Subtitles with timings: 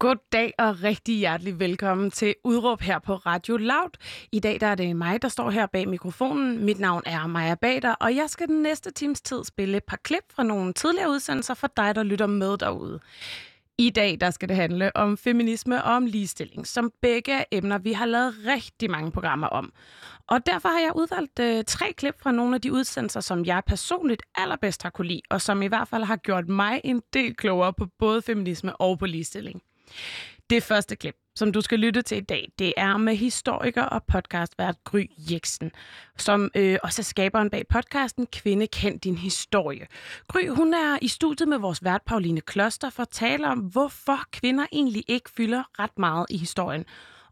[0.00, 3.90] God dag og rigtig hjertelig velkommen til Udråb her på Radio Loud.
[4.32, 6.64] I dag der er det mig, der står her bag mikrofonen.
[6.64, 9.96] Mit navn er Maja Bader, og jeg skal den næste times tid spille et par
[9.96, 13.00] klip fra nogle tidligere udsendelser for dig, der lytter med derude.
[13.78, 17.78] I dag der skal det handle om feminisme og om ligestilling, som begge er emner,
[17.78, 19.72] vi har lavet rigtig mange programmer om.
[20.26, 23.62] Og derfor har jeg udvalgt øh, tre klip fra nogle af de udsendelser, som jeg
[23.66, 27.34] personligt allerbedst har kunne lide, og som i hvert fald har gjort mig en del
[27.34, 29.62] klogere på både feminisme og på ligestilling.
[30.50, 34.04] Det første klip, som du skal lytte til i dag, det er med historiker og
[34.04, 35.72] podcastvært Gry Jeksen,
[36.16, 39.86] som øh, også er skaberen bag podcasten Kvinde kend din historie.
[40.28, 44.18] Gry, hun er i studiet med vores vært Pauline Kloster for at tale om, hvorfor
[44.32, 46.84] kvinder egentlig ikke fylder ret meget i historien.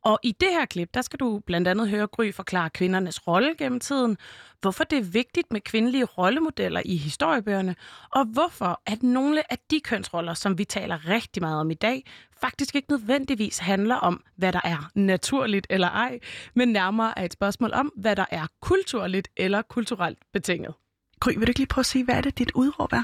[0.06, 3.54] Og i det her klip, der skal du blandt andet høre Gry forklare kvindernes rolle
[3.58, 4.16] gennem tiden,
[4.60, 7.76] hvorfor det er vigtigt med kvindelige rollemodeller i historiebøgerne,
[8.10, 12.04] og hvorfor at nogle af de kønsroller, som vi taler rigtig meget om i dag,
[12.40, 16.18] faktisk ikke nødvendigvis handler om, hvad der er naturligt eller ej,
[16.54, 20.74] men nærmere er et spørgsmål om, hvad der er kulturligt eller kulturelt betinget.
[21.20, 23.02] Gry, vil du ikke lige prøve at sige, hvad er det, dit udråb er?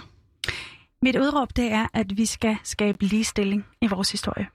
[1.03, 4.47] Mit udråb, det er, at vi skal skabe ligestilling i vores historie.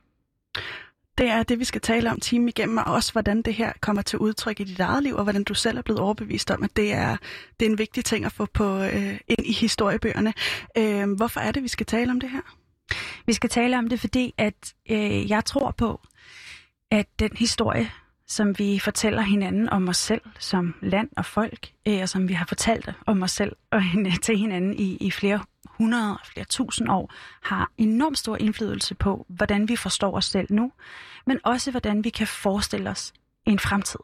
[1.18, 4.02] Det er det, vi skal tale om timen igennem, og også hvordan det her kommer
[4.02, 6.76] til udtryk i dit eget liv, og hvordan du selv er blevet overbevist om, at
[6.76, 7.18] det er,
[7.60, 10.34] det er en vigtig ting at få på øh, ind i historiebøgerne.
[10.78, 12.42] Øh, hvorfor er det, vi skal tale om det her?
[13.26, 16.02] Vi skal tale om det, fordi at øh, jeg tror på,
[16.92, 17.92] at den historie,
[18.28, 22.34] som vi fortæller hinanden om os selv som land og folk, øh, og som vi
[22.34, 23.82] har fortalt om os selv og
[24.24, 25.40] til hinanden i, i flere
[25.78, 30.72] hundrede, flere tusind år, har enormt stor indflydelse på, hvordan vi forstår os selv nu,
[31.26, 33.14] men også hvordan vi kan forestille os
[33.46, 34.00] en fremtid.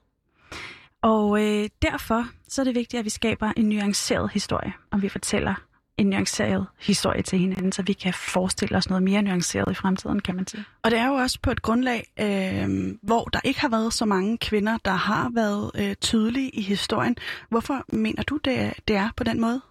[1.02, 5.09] Og øh, derfor så er det vigtigt, at vi skaber en nuanceret historie, og vi
[5.09, 5.55] fortæller
[5.97, 10.19] en nuanceret historie til hinanden, så vi kan forestille os noget mere nuanceret i fremtiden,
[10.19, 10.65] kan man sige.
[10.83, 14.05] Og det er jo også på et grundlag, øh, hvor der ikke har været så
[14.05, 17.15] mange kvinder, der har været øh, tydelige i historien.
[17.49, 19.61] Hvorfor mener du, det, det er på den måde?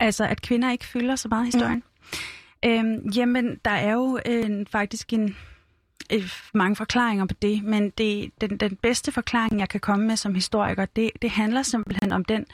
[0.00, 1.82] Altså, at kvinder ikke fylder så meget i historien?
[2.64, 2.70] Mm.
[2.70, 5.36] Øhm, jamen, der er jo øh, faktisk en,
[6.12, 10.16] øh, mange forklaringer på det, men det, den, den bedste forklaring, jeg kan komme med
[10.16, 12.46] som historiker, det, det handler simpelthen om den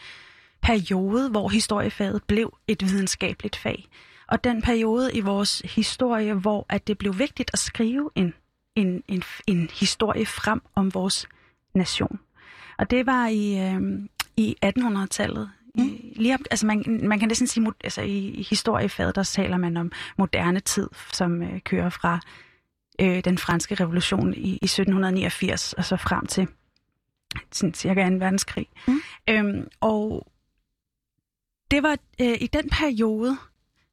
[0.63, 3.89] periode, hvor historiefaget blev et videnskabeligt fag.
[4.27, 8.35] Og den periode i vores historie, hvor at det blev vigtigt at skrive en,
[8.77, 11.29] en, en, en historie frem om vores
[11.75, 12.19] nation.
[12.79, 13.83] Og det var i, øh,
[14.37, 15.51] i 1800-tallet.
[15.79, 15.99] Mm.
[16.17, 19.77] Lige op, altså man, man kan næsten sige, altså i, i historiefaget, der taler man
[19.77, 22.21] om moderne tid, som øh, kører fra
[23.01, 26.49] øh, den franske revolution i, i 1789 og så frem til
[27.53, 28.15] sådan cirka 2.
[28.15, 28.67] verdenskrig.
[28.89, 29.01] Mm.
[29.31, 30.27] Øhm, og
[31.71, 33.37] det var øh, i den periode,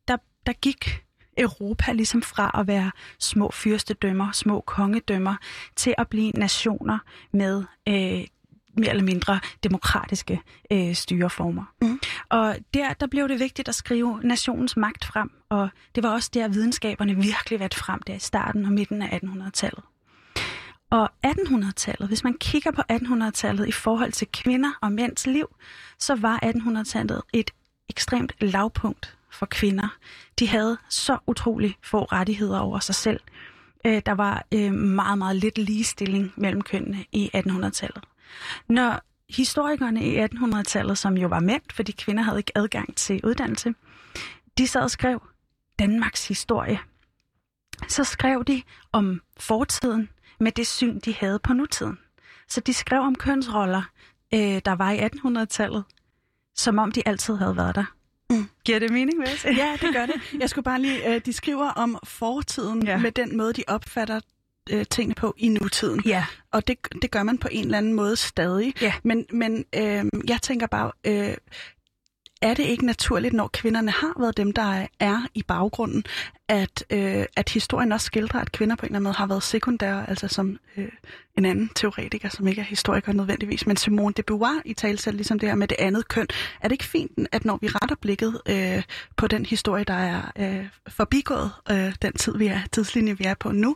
[0.08, 1.06] der, der gik
[1.38, 5.36] Europa ligesom fra at være små fyrstedømmer, små kongedømmer,
[5.76, 7.00] til at blive nationer
[7.32, 8.28] med øh,
[8.78, 10.42] mere eller mindre demokratiske
[10.72, 11.64] øh, styreformer.
[11.82, 12.00] Mm.
[12.30, 16.30] Og der, der blev det vigtigt at skrive nationens magt frem, og det var også
[16.34, 19.84] der, videnskaberne virkelig været frem der i starten og midten af 1800-tallet.
[20.90, 25.56] Og 1800-tallet, hvis man kigger på 1800-tallet i forhold til kvinder og mænds liv,
[26.00, 27.52] så var 1800-tallet et
[27.90, 29.98] ekstremt lavpunkt for kvinder.
[30.40, 33.20] De havde så utrolig få rettigheder over sig selv.
[33.86, 38.04] Øh, der var øh, meget, meget lidt ligestilling mellem kønnene i 1800-tallet.
[38.70, 43.74] Når historikerne i 1800-tallet, som jo var mænd, fordi kvinder havde ikke adgang til uddannelse,
[44.58, 45.22] de sad og skrev
[45.80, 46.80] Danmarks historie.
[47.88, 50.10] Så skrev de om fortiden
[50.40, 51.98] med det syn, de havde på nutiden.
[52.48, 53.84] Så de skrev om kønsroller,
[54.34, 55.84] øh, der var i 1800-tallet,
[56.56, 57.86] som om de altid havde været der.
[58.30, 58.50] Mm.
[58.66, 60.16] Giver det mening, jeg Ja, det gør det.
[60.40, 62.98] Jeg skulle bare lige, uh, de skriver om fortiden ja.
[62.98, 64.20] med den måde, de opfatter
[64.74, 66.02] uh, tingene på i nutiden.
[66.06, 66.26] Ja.
[66.52, 68.74] Og det, det gør man på en eller anden måde stadig.
[68.82, 68.94] Ja.
[69.04, 71.34] Men, men uh, jeg tænker bare, uh,
[72.42, 76.04] er det ikke naturligt, når kvinderne har været dem, der er i baggrunden,
[76.48, 79.44] at, øh, at historien også skildrer, at kvinder på en eller anden måde har været
[79.44, 80.90] sekundære, altså som øh,
[81.38, 85.40] en anden teoretiker, som ikke er historiker nødvendigvis, men Simone de Beauvoir i talsæt, ligesom
[85.40, 86.28] det her med det andet køn.
[86.62, 88.84] Er det ikke fint, at når vi retter blikket øh,
[89.16, 93.34] på den historie, der er øh, forbigået øh, den tid, vi er, tidslinje, vi er
[93.34, 93.76] på nu,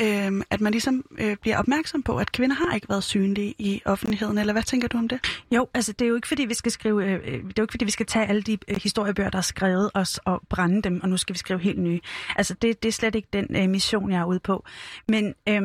[0.00, 3.82] øh, at man ligesom øh, bliver opmærksom på, at kvinder har ikke været synlige i
[3.84, 5.20] offentligheden, eller hvad tænker du om det?
[5.50, 7.62] Jo, altså det er jo ikke fordi, vi skal skrive, øh, øh, det er jo
[7.62, 10.82] ikke fordi, vi skal tage alle de øh, historiebøger, der er skrevet os og brænde
[10.82, 12.00] dem, og nu skal vi skrive helt nye.
[12.36, 14.64] Altså det, det er slet ikke den øh, mission, jeg er ude på.
[15.08, 15.62] Men øh,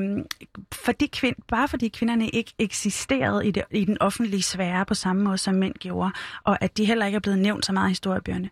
[0.71, 5.23] fordi kvind, bare fordi kvinderne ikke eksisterede i, det, i den offentlige sfære på samme
[5.23, 6.11] måde, som mænd gjorde,
[6.43, 8.49] og at de heller ikke er blevet nævnt så meget i historiebøgerne,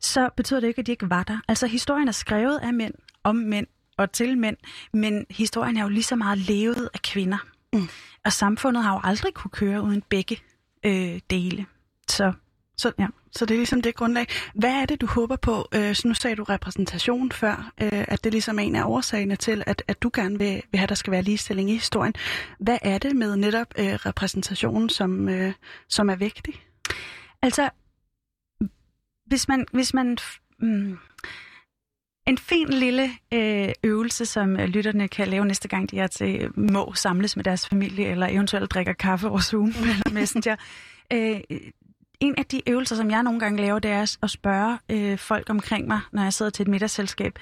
[0.00, 1.38] så betyder det ikke, at de ikke var der.
[1.48, 2.94] Altså historien er skrevet af mænd,
[3.24, 3.66] om mænd,
[3.98, 4.56] og til mænd,
[4.92, 7.38] men historien er jo lige så meget levet af kvinder.
[7.72, 7.88] Mm.
[8.24, 10.38] Og samfundet har jo aldrig kunne køre uden begge
[10.84, 11.66] øh, dele.
[12.08, 12.32] Så,
[12.76, 13.06] så, ja.
[13.32, 14.26] så det er ligesom det grundlag.
[14.54, 15.68] Hvad er det, du håber på?
[15.74, 19.36] Øh, så nu sagde du repræsentation før, øh, at det ligesom er en af årsagerne
[19.36, 22.14] til, at, at du gerne vil, vil have, at der skal være ligestilling i historien.
[22.60, 25.52] Hvad er det med netop øh, repræsentationen, som, øh,
[25.88, 26.54] som er vigtig?
[27.42, 27.70] Altså,
[29.26, 30.18] hvis man, hvis man
[30.58, 30.98] mm,
[32.26, 36.50] en fin lille øh, øvelse, som øh, lytterne kan lave næste gang, de er til
[36.58, 40.56] må samles med deres familie, eller eventuelt drikker kaffe over Zoom eller Messenger.
[41.12, 41.40] Øh,
[42.20, 45.50] en af de øvelser, som jeg nogle gange laver, det er at spørge øh, folk
[45.50, 47.38] omkring mig, når jeg sidder til et middagsselskab.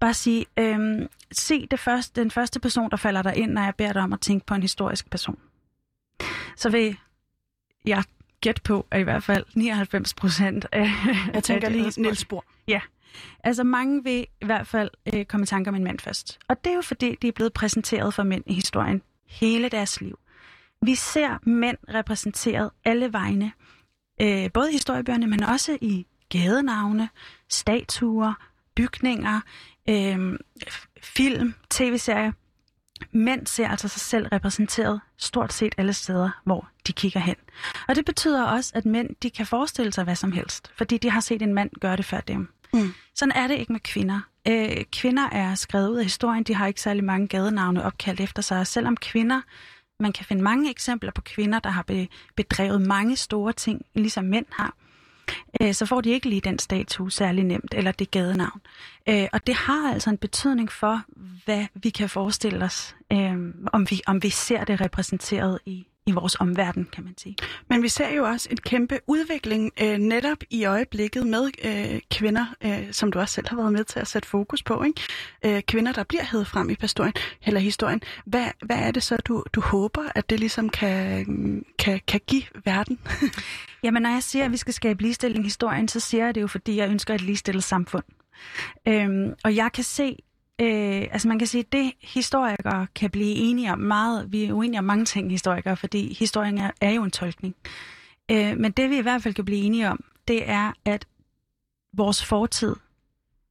[0.00, 3.74] Bare sige, øh, se det første, den første person, der falder der ind, når jeg
[3.74, 5.38] beder dig om at tænke på en historisk person.
[6.56, 6.96] Så vil
[7.84, 8.04] jeg
[8.40, 10.90] gætte på, at i hvert fald 99 procent af...
[11.34, 12.44] Jeg tænker lige Niels Bohr.
[12.68, 12.80] Ja,
[13.44, 16.38] Altså mange vil i hvert fald øh, komme i tanke om en mand først.
[16.48, 20.00] Og det er jo fordi, de er blevet præsenteret for mænd i historien hele deres
[20.00, 20.18] liv.
[20.82, 23.52] Vi ser mænd repræsenteret alle vegne.
[24.20, 27.08] Øh, både i historiebøgerne, men også i gadenavne,
[27.48, 28.34] statuer,
[28.74, 29.40] bygninger,
[29.88, 30.38] øh,
[31.02, 32.32] film, tv-serier.
[33.12, 37.36] Mænd ser altså sig selv repræsenteret stort set alle steder, hvor de kigger hen.
[37.88, 41.10] Og det betyder også, at mænd de kan forestille sig hvad som helst, fordi de
[41.10, 42.48] har set en mand gøre det før dem.
[42.72, 42.94] Mm.
[43.14, 44.20] Sådan er det ikke med kvinder.
[44.48, 48.42] Øh, kvinder er skrevet ud af historien, de har ikke særlig mange gadenavne opkaldt efter
[48.42, 49.40] sig, og selvom kvinder,
[50.00, 54.24] man kan finde mange eksempler på kvinder, der har be, bedrevet mange store ting, ligesom
[54.24, 54.74] mænd har,
[55.60, 58.60] øh, så får de ikke lige den status særlig nemt, eller det gadenavn.
[59.08, 61.02] Øh, og det har altså en betydning for,
[61.44, 63.36] hvad vi kan forestille os, øh,
[63.72, 67.36] om, vi, om vi ser det repræsenteret i, i vores omverden, kan man sige.
[67.68, 72.46] Men vi ser jo også en kæmpe udvikling øh, netop i øjeblikket med øh, kvinder,
[72.64, 74.82] øh, som du også selv har været med til at sætte fokus på.
[74.82, 75.00] Ikke?
[75.44, 77.14] Øh, kvinder, der bliver hævet frem i historien.
[77.46, 78.00] Eller historien.
[78.26, 82.42] Hvad, hvad er det så, du, du håber, at det ligesom kan, kan, kan give
[82.64, 82.98] verden?
[83.84, 86.42] Jamen, når jeg siger, at vi skal skabe ligestilling i historien, så siger jeg det
[86.42, 88.04] jo, fordi jeg ønsker et ligestillet samfund.
[88.88, 90.16] Øhm, og jeg kan se
[90.60, 94.52] Øh, altså man kan sige, at det historikere kan blive enige om meget, vi er
[94.52, 97.54] uenige om mange ting historikere, fordi historien er, er jo en tolkning.
[98.30, 101.06] Øh, men det vi i hvert fald kan blive enige om, det er, at
[101.96, 102.76] vores fortid,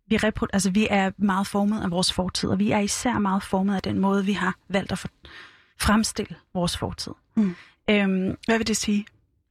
[0.07, 3.43] vi, repro- altså, vi er meget formet af vores fortid, og vi er især meget
[3.43, 5.09] formet af den måde, vi har valgt at for-
[5.79, 7.11] fremstille vores fortid.
[7.35, 7.55] Mm.
[7.89, 9.05] Øhm, Hvad vil det sige?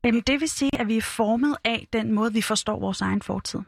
[0.07, 3.23] Øhm, det vil sige, at vi er formet af den måde, vi forstår vores egen
[3.23, 3.61] fortid.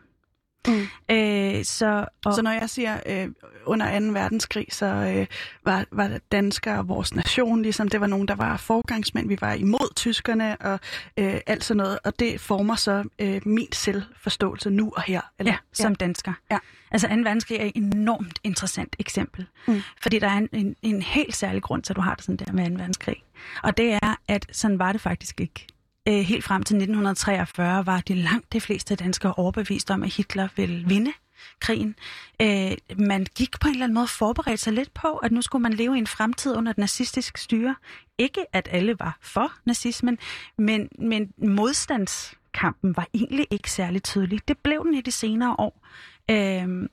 [0.68, 0.86] Mm.
[1.10, 2.34] Øh, så, og...
[2.34, 3.28] så når jeg siger øh,
[3.64, 4.06] under 2.
[4.06, 5.26] verdenskrig, så øh,
[5.64, 9.28] var, var danskere vores nation, ligesom det var nogen, der var forgangsmænd.
[9.28, 10.80] Vi var imod tyskerne og
[11.16, 15.20] øh, alt sådan noget, og det former så øh, min selvforståelse nu og her.
[15.38, 15.52] Eller?
[15.52, 15.94] Ja, som ja.
[15.94, 16.32] dansker.
[16.50, 16.58] Ja.
[16.90, 17.14] Altså 2.
[17.14, 19.82] verdenskrig er et enormt interessant eksempel, mm.
[20.02, 22.36] fordi der er en, en, en helt særlig grund til, at du har det sådan
[22.36, 22.76] der med 2.
[22.76, 23.16] verdenskrig.
[23.62, 25.66] Og det er, at sådan var det faktisk ikke
[26.08, 30.48] øh, helt frem til 1943 var de langt de fleste danskere overbevist om, at Hitler
[30.56, 31.12] ville vinde
[31.60, 31.94] krigen.
[32.42, 35.62] Øh, man gik på en eller anden måde forberedt sig lidt på, at nu skulle
[35.62, 37.74] man leve i en fremtid under et nazistisk styre.
[38.18, 40.18] Ikke at alle var for nazismen,
[40.58, 44.48] men, men modstandskampen var egentlig ikke særlig tydelig.
[44.48, 45.86] Det blev den i de senere år.
[46.30, 46.88] Øh,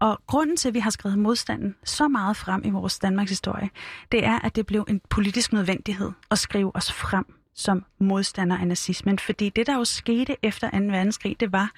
[0.00, 3.70] og grunden til, at vi har skrevet modstanden så meget frem i vores Danmarks historie,
[4.12, 8.66] det er, at det blev en politisk nødvendighed at skrive os frem som modstander af
[8.66, 9.18] nazismen.
[9.18, 10.76] Fordi det, der jo skete efter 2.
[10.76, 11.72] verdenskrig, det var,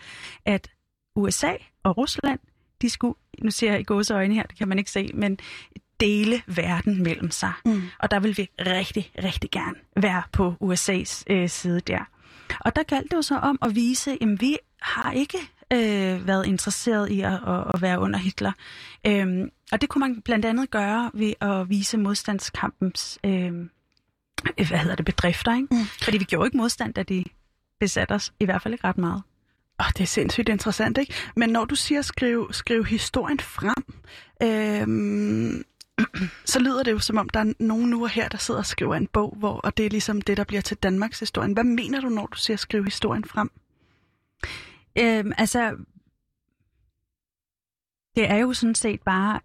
[0.44, 0.70] at
[1.16, 2.40] USA og Rusland,
[2.82, 5.38] de skulle, nu ser jeg i gåse øjne her, det kan man ikke se, men
[6.00, 7.52] dele verden mellem sig.
[7.64, 7.82] Mm.
[7.98, 12.08] Og der vil vi rigtig, rigtig gerne være på USA's øh, side der.
[12.60, 15.38] Og der galt det jo så om at vise, at vi har ikke
[15.72, 18.52] øh, været interesseret i at, at, at være under Hitler.
[19.06, 23.52] Øhm, og det kunne man blandt andet gøre ved at vise modstandskampens øh,
[24.68, 25.68] hvad hedder det, bedrifter, ikke?
[25.70, 25.84] Mm.
[26.02, 27.24] Fordi vi gjorde ikke modstand, da de
[27.80, 29.22] besatte os, i hvert fald ikke ret meget.
[29.78, 31.14] Oh, det er sindssygt interessant, ikke?
[31.36, 33.84] Men når du siger skriv, skriv historien frem,
[34.42, 35.64] øhm,
[36.44, 38.66] så lyder det jo som om, der er nogen nu og her, der sidder og
[38.66, 41.52] skriver en bog, hvor, og det er ligesom det, der bliver til Danmarks historien.
[41.52, 43.50] Hvad mener du, når du siger skriv historien frem?
[44.98, 45.76] Øhm, altså,
[48.16, 49.40] det er jo sådan set bare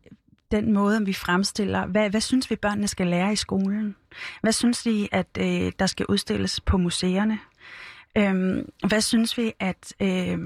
[0.51, 3.95] den måde, vi fremstiller, hvad, hvad synes vi, børnene skal lære i skolen?
[4.41, 7.39] Hvad synes vi, at øh, der skal udstilles på museerne?
[8.17, 10.39] Øhm, hvad synes vi, at øh,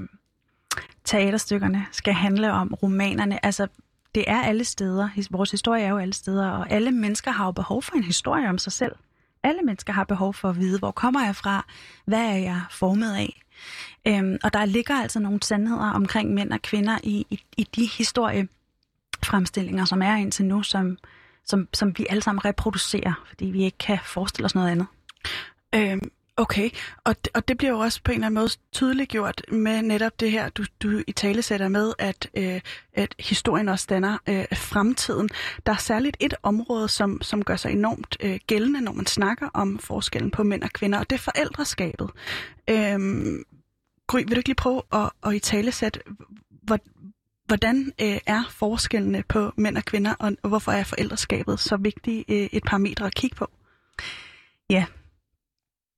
[1.04, 2.74] teaterstykkerne skal handle om?
[2.74, 3.44] Romanerne?
[3.44, 3.66] Altså,
[4.14, 5.08] det er alle steder.
[5.30, 8.48] Vores historie er jo alle steder, og alle mennesker har jo behov for en historie
[8.48, 8.92] om sig selv.
[9.42, 11.66] Alle mennesker har behov for at vide, hvor kommer jeg fra?
[12.04, 13.42] Hvad er jeg formet af?
[14.06, 17.86] Øhm, og der ligger altså nogle sandheder omkring mænd og kvinder i, i, i de
[17.86, 18.48] historie
[19.30, 20.98] fremstillinger, som er indtil nu, som,
[21.44, 24.86] som, som vi alle sammen reproducerer, fordi vi ikke kan forestille os noget andet.
[25.74, 26.70] Øhm, okay,
[27.04, 30.20] og det, og det bliver jo også på en eller anden måde tydeliggjort med netop
[30.20, 32.60] det her, du, du i tale sætter med, at, øh,
[32.92, 35.28] at historien også danner øh, fremtiden.
[35.66, 39.48] Der er særligt et område, som, som gør sig enormt øh, gældende, når man snakker
[39.54, 42.10] om forskellen på mænd og kvinder, og det er forældreskabet.
[42.70, 43.44] Øhm,
[44.06, 46.00] Gry, vil du ikke lige prøve at, at i tale sætte,
[47.50, 52.48] hvordan øh, er forskellene på mænd og kvinder, og, hvorfor er forældreskabet så vigtigt øh,
[52.52, 53.50] et parametre at kigge på?
[54.70, 54.84] Ja,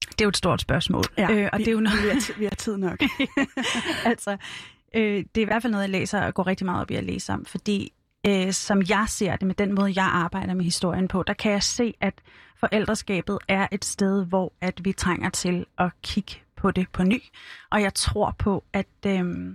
[0.08, 1.04] det er jo et stort spørgsmål.
[1.18, 3.02] Ja, øh, og vi, det er jo noget, vi har, vi har tid nok.
[4.10, 4.36] altså,
[4.94, 6.94] øh, det er i hvert fald noget, jeg læser og går rigtig meget op i
[6.94, 7.92] at læse om, fordi
[8.26, 11.52] øh, som jeg ser det med den måde, jeg arbejder med historien på, der kan
[11.52, 12.14] jeg se, at
[12.56, 17.22] forældreskabet er et sted, hvor at vi trænger til at kigge på det på ny.
[17.70, 19.54] Og jeg tror på, at, øh,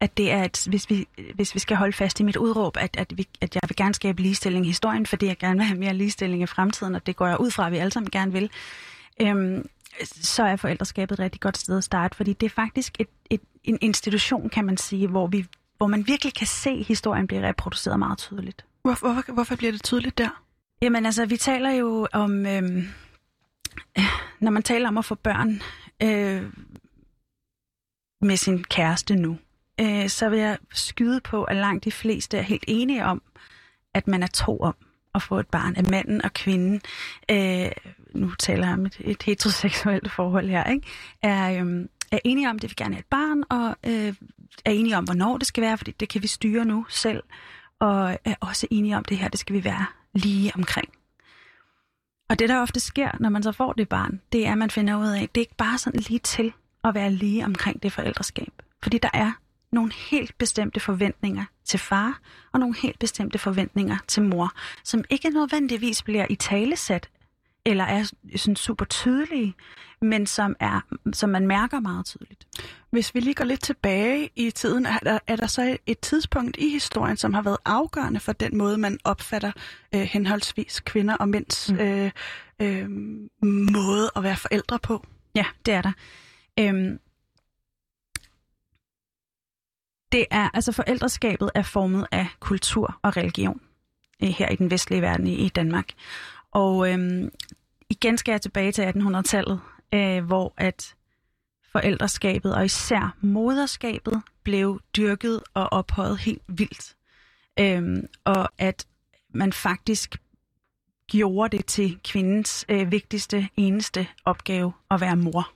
[0.00, 2.96] at det er, et, hvis, vi, hvis vi skal holde fast i mit udråb, at,
[2.96, 5.78] at, vi, at jeg vil gerne skabe ligestilling i historien, fordi jeg gerne vil have
[5.78, 8.32] mere ligestilling i fremtiden, og det går jeg ud fra, at vi alle sammen gerne
[8.32, 8.50] vil.
[9.20, 9.64] Øh,
[10.04, 13.40] så er forældreskabet et rigtig godt sted at starte, fordi det er faktisk et, et,
[13.64, 17.98] en institution, kan man sige, hvor, vi, hvor man virkelig kan se historien blive reproduceret
[17.98, 18.64] meget tydeligt.
[18.82, 20.42] Hvorfor, hvorfor, hvorfor bliver det tydeligt der?
[20.82, 22.88] Jamen altså, vi taler jo om, øhm,
[24.40, 25.62] når man taler om at få børn
[26.02, 26.52] øh,
[28.20, 29.38] med sin kæreste nu,
[29.80, 33.22] øh, så vil jeg skyde på, at langt de fleste er helt enige om,
[33.94, 34.74] at man er to om
[35.14, 36.80] at få et barn, af manden og kvinden.
[37.30, 37.70] Øh,
[38.14, 40.86] nu taler jeg om et, et heteroseksuelt forhold her, ikke?
[41.22, 44.14] Er, øh, er enige om, at det vil gerne have et barn, og øh,
[44.64, 47.22] er enige om, hvornår det skal være, fordi det kan vi styre nu selv,
[47.80, 50.88] og er også enige om, at det her, det skal vi være lige omkring.
[52.28, 54.70] Og det, der ofte sker, når man så får det barn, det er, at man
[54.70, 56.52] finder ud af, at det er ikke bare sådan lige til
[56.84, 58.52] at være lige omkring det forældreskab.
[58.82, 59.32] Fordi der er
[59.72, 62.20] nogle helt bestemte forventninger til far,
[62.52, 64.52] og nogle helt bestemte forventninger til mor,
[64.84, 67.08] som ikke nødvendigvis bliver i talesat
[67.64, 69.54] eller er sådan super tydelige,
[70.00, 70.80] men som, er,
[71.12, 72.46] som man mærker meget tydeligt.
[72.90, 76.56] Hvis vi lige går lidt tilbage i tiden, er der, er der så et tidspunkt
[76.56, 79.52] i historien, som har været afgørende for den måde, man opfatter
[79.94, 81.78] øh, henholdsvis kvinder og mænds mm.
[81.78, 82.10] øh,
[82.60, 82.90] øh,
[83.74, 85.06] måde at være forældre på?
[85.34, 85.92] Ja, det er der.
[86.58, 86.98] Øhm,
[90.12, 93.60] det er, altså forældreskabet er formet af kultur og religion
[94.22, 95.88] øh, her i den vestlige verden i, i Danmark.
[96.50, 97.30] Og øhm,
[97.90, 99.60] igen skal jeg tilbage til 1800-tallet,
[99.94, 100.94] øh, hvor at
[101.72, 106.96] forældreskabet og især moderskabet blev dyrket og ophøjet helt vildt.
[107.60, 108.86] Øhm, og at
[109.34, 110.16] man faktisk
[111.06, 115.52] gjorde det til kvindens øh, vigtigste, eneste opgave at være mor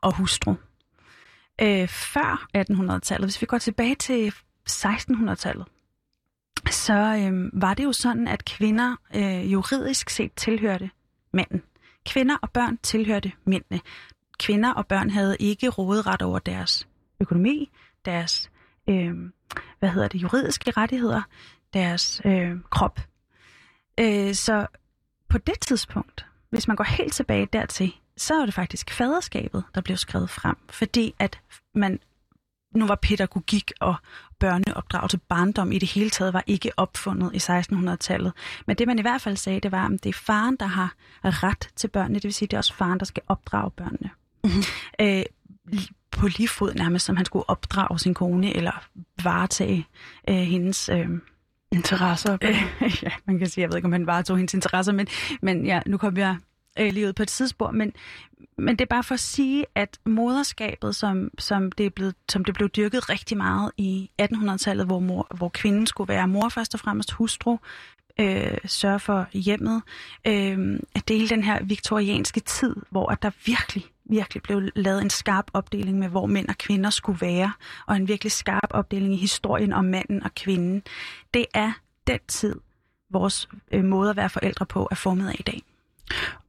[0.00, 0.54] og hustru.
[1.62, 4.32] Øh, før 1800-tallet, hvis vi går tilbage til
[4.70, 5.66] 1600-tallet,
[6.70, 10.90] så øh, var det jo sådan, at kvinder øh, juridisk set tilhørte
[11.32, 11.62] manden.
[12.06, 13.80] Kvinder og børn tilhørte mændene.
[14.38, 16.88] Kvinder og børn havde ikke råderet over deres
[17.20, 17.70] økonomi,
[18.04, 18.50] deres
[18.88, 19.14] øh,
[19.78, 21.22] hvad hedder det, juridiske rettigheder,
[21.74, 23.00] deres øh, krop.
[24.00, 24.66] Øh, så
[25.28, 29.80] på det tidspunkt, hvis man går helt tilbage dertil, så er det faktisk faderskabet, der
[29.80, 31.40] blev skrevet frem, fordi at
[31.74, 32.00] man
[32.74, 33.94] nu var pædagogik og
[34.38, 38.32] børneopdragelse, barndom i det hele taget, var ikke opfundet i 1600-tallet.
[38.66, 40.94] Men det man i hvert fald sagde, det var, at det er faren, der har
[41.24, 42.14] ret til børnene.
[42.14, 44.10] Det vil sige, det er også faren, der skal opdrage børnene.
[44.44, 44.62] Mm-hmm.
[45.00, 45.24] Øh,
[46.10, 48.84] på lige fod nærmest, som han skulle opdrage sin kone, eller
[49.24, 49.86] varetage
[50.28, 50.88] øh, hendes...
[50.88, 51.08] Øh,
[51.72, 52.38] interesser.
[53.02, 55.06] ja, man kan sige, jeg ved ikke, om han varetog hendes interesser, men,
[55.42, 56.36] men ja, nu kommer jeg
[56.78, 57.92] øh, livet på et tidsspor, men,
[58.58, 62.44] men det er bare for at sige, at moderskabet, som, som, det, er blevet, som
[62.44, 66.74] det blev dyrket rigtig meget i 1800-tallet, hvor, mor, hvor kvinden skulle være mor først
[66.74, 67.58] og fremmest hustru,
[68.20, 69.82] øh, sørge for hjemmet,
[70.26, 75.02] øh, at det hele den her viktorianske tid, hvor at der virkelig, virkelig blev lavet
[75.02, 77.52] en skarp opdeling med, hvor mænd og kvinder skulle være,
[77.86, 80.82] og en virkelig skarp opdeling i historien om manden og kvinden,
[81.34, 81.72] det er
[82.06, 82.60] den tid,
[83.10, 85.62] vores øh, måde at være forældre på er formet af i dag.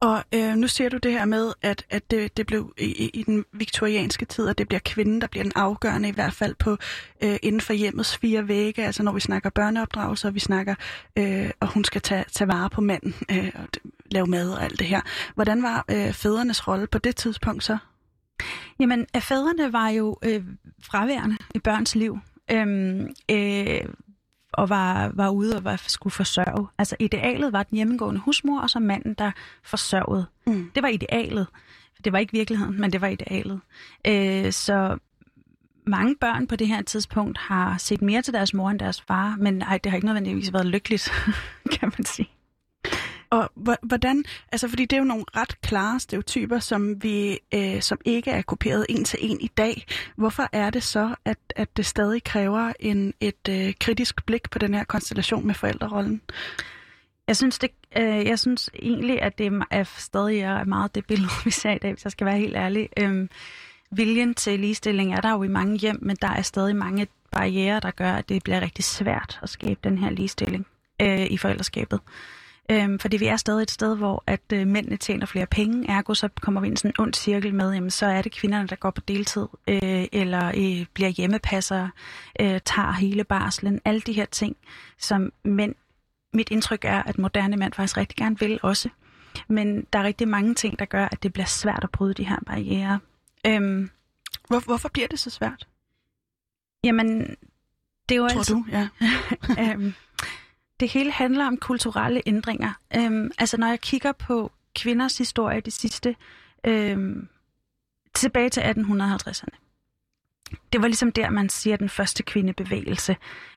[0.00, 3.22] Og øh, nu ser du det her med, at, at det, det blev i, i
[3.22, 6.76] den viktorianske tid, at det bliver kvinden, der bliver den afgørende, i hvert fald på
[7.22, 10.74] øh, inden for hjemmets fire vægge, altså når vi snakker børneopdragelse, og vi snakker,
[11.18, 13.68] øh, og hun skal tage, tage vare på manden, øh, og
[14.10, 15.00] lave mad og alt det her.
[15.34, 17.78] Hvordan var øh, fædrenes rolle på det tidspunkt så?
[18.80, 20.44] Jamen, øh, fædrene var jo øh,
[20.82, 22.18] fraværende i børns liv.
[22.50, 23.80] Øhm, øh,
[24.52, 26.68] og var, var ude og var, skulle forsørge.
[26.78, 29.30] Altså idealet var den hjemmegående husmor, og så manden, der
[29.62, 30.26] forsørgede.
[30.46, 30.70] Mm.
[30.74, 31.46] Det var idealet.
[32.04, 33.60] Det var ikke virkeligheden, men det var idealet.
[34.06, 34.98] Øh, så
[35.86, 39.36] mange børn på det her tidspunkt har set mere til deres mor end deres far,
[39.38, 41.12] men ej, det har ikke nødvendigvis været lykkeligt,
[41.80, 42.28] kan man sige.
[43.30, 43.50] Og
[43.82, 48.30] hvordan, altså fordi det er jo nogle ret klare stereotyper, som vi, øh, som ikke
[48.30, 49.86] er kopieret en til en i dag.
[50.16, 54.58] Hvorfor er det så, at, at det stadig kræver en, et øh, kritisk blik på
[54.58, 56.22] den her konstellation med forældrerollen?
[57.26, 61.30] Jeg synes, det, øh, jeg synes egentlig, at det er stadig er meget det billede,
[61.44, 62.88] vi ser i dag, hvis jeg skal være helt ærlig.
[62.96, 63.28] Øhm,
[63.90, 67.80] viljen til ligestilling er der jo i mange hjem, men der er stadig mange barriere,
[67.80, 70.66] der gør, at det bliver rigtig svært at skabe den her ligestilling
[71.02, 72.00] øh, i forældreskabet.
[72.70, 76.14] Øhm, fordi vi er stadig et sted, hvor at øh, mændene tjener flere penge, ergo
[76.14, 78.68] så kommer vi ind i sådan en ond cirkel med, jamen så er det kvinderne,
[78.68, 81.90] der går på deltid, øh, eller øh, bliver hjemmepassere,
[82.40, 84.56] øh, tager hele barslen, alle de her ting,
[84.98, 85.74] som mænd,
[86.32, 88.88] mit indtryk er, at moderne mænd faktisk rigtig gerne vil også.
[89.48, 92.24] Men der er rigtig mange ting, der gør, at det bliver svært at bryde de
[92.24, 92.98] her barriere.
[93.46, 93.90] Øhm,
[94.48, 95.68] Hvor, hvorfor bliver det så svært?
[96.84, 97.36] Jamen,
[98.08, 98.54] det er jo Tror altså...
[98.54, 98.64] du?
[98.70, 98.88] Ja.
[99.72, 99.94] øhm,
[100.80, 102.72] det hele handler om kulturelle ændringer.
[102.96, 106.16] Øhm, altså når jeg kigger på kvinders historie de sidste
[106.66, 107.28] øhm,
[108.14, 109.56] tilbage til 1850'erne.
[110.72, 113.16] Det var ligesom der, man siger den første kvindebevægelse.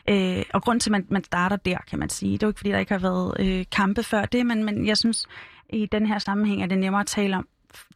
[0.10, 2.34] Øh, og grund til, at man, man starter der, kan man sige.
[2.34, 4.86] Det er jo ikke, fordi der ikke har været øh, kampe før det, men, men
[4.88, 5.28] jeg synes,
[5.70, 7.48] i den her sammenhæng er det nemmere at tale om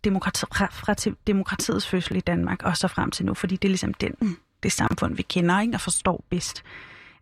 [0.04, 3.68] demokrati, fra, fra til demokratiets fødsel i Danmark, og så frem til nu, fordi det
[3.68, 6.64] er ligesom den, det samfund, vi kender ikke, og forstår bedst.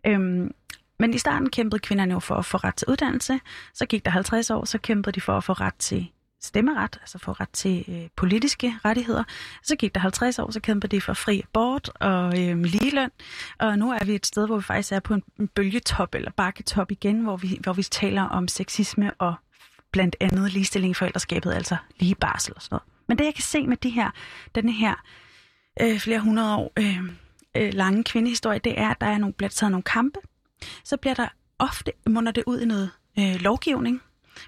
[0.06, 0.54] Øhm,
[0.98, 3.40] men i starten kæmpede kvinderne jo for at få ret til uddannelse.
[3.74, 6.10] Så gik der 50 år, så kæmpede de for at få ret til
[6.42, 9.24] stemmeret, altså få ret til øh, politiske rettigheder.
[9.62, 13.10] Så gik der 50 år, så kæmpede de for fri abort og øh, ligeløn.
[13.58, 16.90] Og nu er vi et sted, hvor vi faktisk er på en, bølgetop eller bakketop
[16.90, 19.34] igen, hvor vi, hvor vi taler om sexisme og
[19.92, 22.82] blandt andet ligestilling i forældreskabet, altså lige barsel og sådan noget.
[23.08, 24.10] Men det jeg kan se med de her,
[24.54, 24.94] denne her
[25.80, 26.98] øh, flere hundrede år øh,
[27.56, 30.18] øh, lange kvindehistorie, det er, at der er nogle, blevet taget nogle kampe,
[30.84, 34.02] så bliver der ofte, munder det ud i noget øh, lovgivning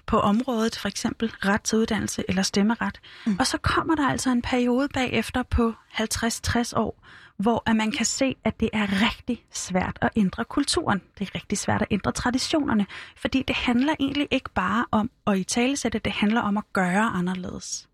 [0.05, 2.99] på området, for eksempel ret til uddannelse eller stemmeret.
[3.25, 3.37] Mm.
[3.39, 7.03] Og så kommer der altså en periode bagefter på 50-60 år,
[7.37, 11.01] hvor at man kan se, at det er rigtig svært at ændre kulturen.
[11.19, 15.37] Det er rigtig svært at ændre traditionerne, fordi det handler egentlig ikke bare om at
[15.37, 17.89] i talesætte, det handler om at gøre anderledes.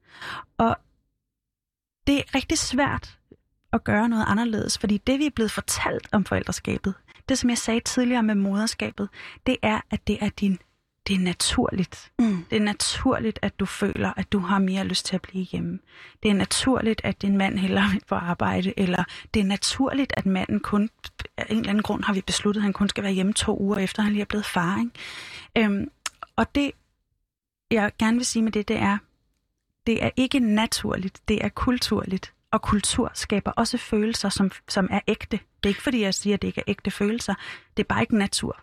[0.58, 0.78] Og
[2.08, 3.18] det er rigtig svært
[3.74, 6.94] at gøre noget anderledes, fordi det, vi er blevet fortalt om forældreskabet,
[7.30, 9.10] det som jeg sagde tidligere med moderskabet,
[9.46, 10.60] det er, at det er din
[11.08, 12.12] det er naturligt.
[12.20, 12.46] Mm.
[12.50, 15.80] Det er naturligt, at du føler, at du har mere lyst til at blive hjemme.
[16.24, 20.26] Det er naturligt, at din mand hellere vil på arbejde, eller det er naturligt, at
[20.26, 20.90] manden kun,
[21.38, 23.60] af en eller anden grund har vi besluttet, at han kun skal være hjemme to
[23.60, 24.80] uger efter, han lige er blevet far.
[24.80, 25.66] Ikke?
[25.70, 25.88] Øhm,
[26.36, 26.72] og det,
[27.72, 28.98] jeg gerne vil sige med det, det er,
[29.88, 32.34] det er ikke naturligt, det er kulturligt.
[32.56, 35.38] Og kultur skaber også følelser, som, som er ægte.
[35.38, 37.34] Det er ikke fordi, jeg siger, at det ikke er ægte følelser.
[37.78, 38.60] Det er bare ikke natur.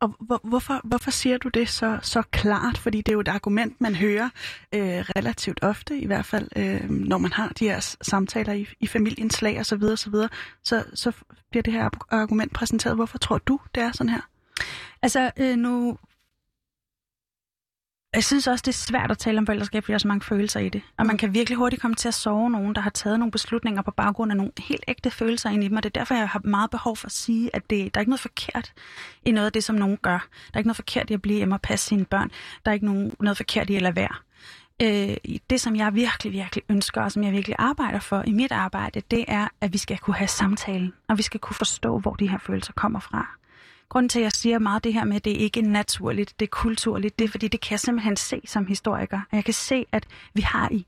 [0.00, 2.78] Og hvor, hvorfor, hvorfor siger du det så, så klart?
[2.78, 4.28] Fordi det er jo et argument, man hører
[4.74, 8.86] øh, relativt ofte, i hvert fald øh, når man har de her samtaler i, i
[8.86, 9.64] familiens slag osv.
[9.64, 10.28] Så, videre, så, videre,
[10.64, 11.12] så, så
[11.50, 12.96] bliver det her argument præsenteret.
[12.96, 14.20] Hvorfor tror du, det er sådan her?
[15.02, 15.98] Altså, øh, nu
[18.14, 20.24] jeg synes også, det er svært at tale om forældreskab, fordi der er så mange
[20.24, 20.82] følelser i det.
[20.96, 23.82] Og man kan virkelig hurtigt komme til at sove nogen, der har taget nogle beslutninger
[23.82, 25.76] på baggrund af nogle helt ægte følelser ind i dem.
[25.76, 28.02] Og det er derfor, jeg har meget behov for at sige, at det, der er
[28.02, 28.72] ikke noget forkert
[29.24, 30.18] i noget af det, som nogen gør.
[30.48, 32.30] Der er ikke noget forkert i at blive hjemme og passe sine børn.
[32.64, 34.14] Der er ikke nogen, noget forkert i at lade være.
[34.82, 35.16] Øh,
[35.50, 39.02] det, som jeg virkelig, virkelig ønsker, og som jeg virkelig arbejder for i mit arbejde,
[39.10, 42.28] det er, at vi skal kunne have samtalen, og vi skal kunne forstå, hvor de
[42.28, 43.36] her følelser kommer fra.
[43.94, 46.46] Grunden til, at jeg siger meget det her med, at det ikke er naturligt, det
[46.46, 49.20] er kulturligt, det er, fordi det kan jeg simpelthen se som historiker.
[49.30, 50.86] Og jeg kan se, at vi har i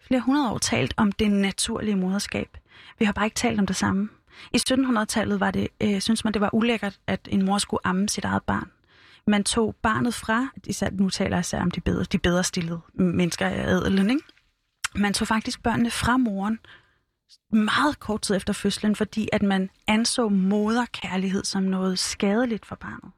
[0.00, 2.56] flere hundrede år talt om det naturlige moderskab.
[2.98, 4.08] Vi har bare ikke talt om det samme.
[4.52, 8.08] I 1700-tallet var det, øh, synes man, det var ulækkert, at en mor skulle amme
[8.08, 8.70] sit eget barn.
[9.26, 12.80] Man tog barnet fra, især, nu taler jeg især om de bedre, de bedre stillede
[12.94, 14.22] mennesker af adelen, ikke?
[14.94, 16.58] Man tog faktisk børnene fra moren
[17.52, 23.10] meget kort tid efter fødslen, fordi at man anså moderkærlighed som noget skadeligt for barnet.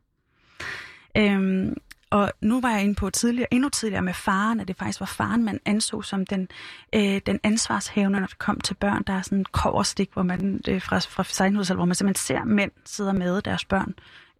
[1.16, 1.76] Øhm,
[2.10, 5.06] og nu var jeg inde på tidligere, endnu tidligere med faren, at det faktisk var
[5.06, 6.48] faren, man anså som den,
[6.92, 9.02] øh, den ansvarshævende, når det kom til børn.
[9.06, 12.44] Der er sådan en koverstik, hvor man, øh, fra, fra sejnhudsal, hvor man simpelthen ser
[12.44, 13.94] mænd sidder med deres børn.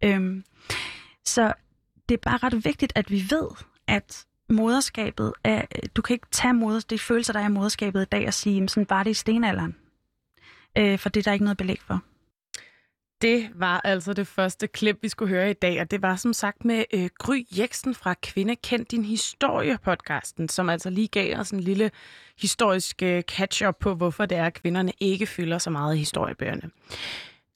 [0.05, 0.45] Øhm,
[1.25, 1.53] så
[2.09, 3.49] det er bare ret vigtigt, at vi ved,
[3.87, 5.63] at moderskabet er,
[5.97, 8.69] du kan ikke tage moder, de følelser, der er i moderskabet i dag og sige,
[8.69, 9.77] sådan var det i stenalderen.
[10.79, 12.03] Øh, for det er der ikke noget belæg for.
[13.23, 16.33] Det var altså det første klip, vi skulle høre i dag, og det var som
[16.33, 21.51] sagt med øh, Gry Jeksen fra Kvinde Kend Din Historie-podcasten, som altså lige gav os
[21.51, 21.91] en lille
[22.41, 26.71] historisk øh, catch-up på, hvorfor det er, at kvinderne ikke fylder så meget i historiebøgerne.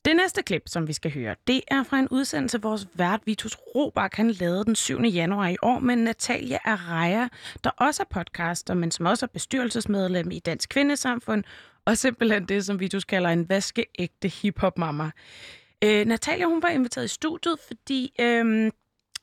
[0.06, 3.56] Det næste klip, som vi skal høre, det er fra en udsendelse, vores vært Vitus
[3.56, 5.02] Robak, han lavede den 7.
[5.02, 7.28] januar i år med Natalia Araya,
[7.64, 11.44] der også er podcaster, men som også er bestyrelsesmedlem i Dansk Kvindesamfund,
[11.84, 15.10] og simpelthen det, som Vitus kalder en vaskeægte hiphop-mamma.
[15.84, 18.70] Øh, Natalia, hun var inviteret i studiet, fordi øh,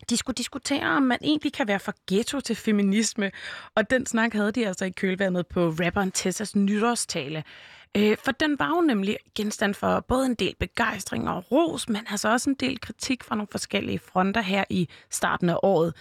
[0.10, 3.32] de skulle diskutere, om man egentlig kan være fra ghetto til feminisme.
[3.76, 7.44] Og den snak havde de altså i kølvandet på rapperen Tessas nytårstale.
[7.98, 12.02] Øh, for den var jo nemlig genstand for både en del begejstring og ros, men
[12.10, 15.94] altså også en del kritik fra nogle forskellige fronter her i starten af året.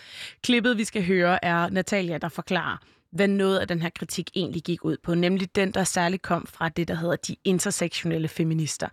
[0.42, 2.76] Klippet, vi skal høre, er Natalia, der forklarer,
[3.12, 6.46] hvad noget af den her kritik egentlig gik ud på, nemlig den, der særligt kom
[6.46, 8.88] fra det, der hedder de intersektionelle feminister.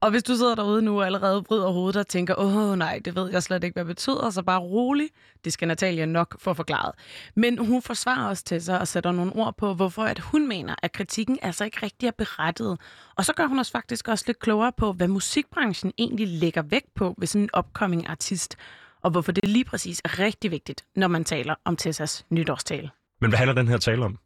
[0.00, 3.16] Og hvis du sidder derude nu og allerede bryder hovedet og tænker, åh nej, det
[3.16, 5.08] ved jeg slet ikke, hvad det betyder, så bare rolig.
[5.44, 6.94] Det skal Natalia nok få forklaret.
[7.34, 10.74] Men hun forsvarer os til sig og sætter nogle ord på, hvorfor at hun mener,
[10.82, 12.80] at kritikken altså ikke rigtig er berettiget.
[13.16, 16.94] Og så gør hun os faktisk også lidt klogere på, hvad musikbranchen egentlig lægger vægt
[16.94, 18.56] på ved sådan en upcoming artist,
[19.02, 22.90] og hvorfor det lige præcis er rigtig vigtigt, når man taler om Tessas nytårstale.
[23.20, 24.18] Men hvad handler den her tale om?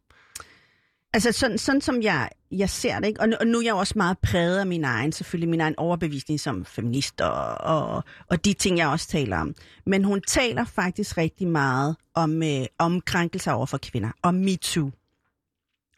[1.13, 3.21] Altså sådan, sådan som jeg, jeg ser det, ikke?
[3.21, 5.61] Og, nu, og nu er jeg jo også meget præget af min egen, selvfølgelig min
[5.61, 9.55] egen overbevisning som feminist og, og, og de ting, jeg også taler om.
[9.85, 14.91] Men hun taler faktisk rigtig meget om, øh, om krænkelser over for kvinder, om MeToo.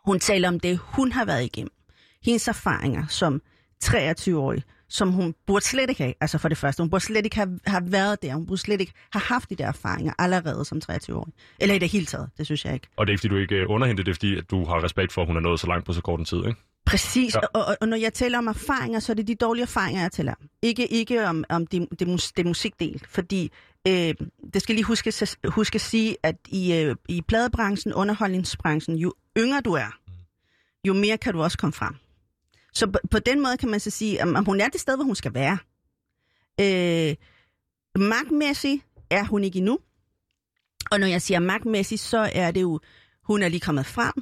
[0.05, 1.71] Hun taler om det, hun har været igennem.
[2.23, 3.41] Hendes erfaringer som
[3.83, 4.63] 23-årig,
[4.95, 6.13] som hun burde slet ikke have.
[6.21, 8.33] Altså for det første, hun burde slet ikke have, have været der.
[8.33, 11.33] Hun burde slet ikke have haft de der erfaringer allerede som 23-årig.
[11.59, 12.87] Eller i det hele taget, det synes jeg ikke.
[12.97, 15.13] Og det er fordi, du ikke øh, underhenter det, er fordi at du har respekt
[15.13, 16.59] for, at hun er nået så langt på så kort en tid, ikke?
[16.85, 17.39] Præcis, ja.
[17.53, 20.31] og, og, når jeg taler om erfaringer, så er det de dårlige erfaringer, jeg taler
[20.31, 20.49] om.
[20.61, 23.51] Ikke, ikke om, om det, mus, det musikdel, fordi
[23.87, 24.13] øh,
[24.53, 25.13] det skal lige huske,
[25.47, 29.97] huske at sige, at i, øh, i pladebranchen, underholdningsbranchen, jo yngre du er,
[30.87, 31.95] jo mere kan du også komme frem.
[32.75, 35.03] Så på, på den måde kan man så sige, at hun er det sted, hvor
[35.03, 35.57] hun skal være.
[36.61, 37.15] Øh,
[37.95, 39.79] magtmæssigt er hun ikke endnu.
[40.91, 42.79] Og når jeg siger magtmæssigt, så er det jo,
[43.23, 44.13] hun er lige kommet frem.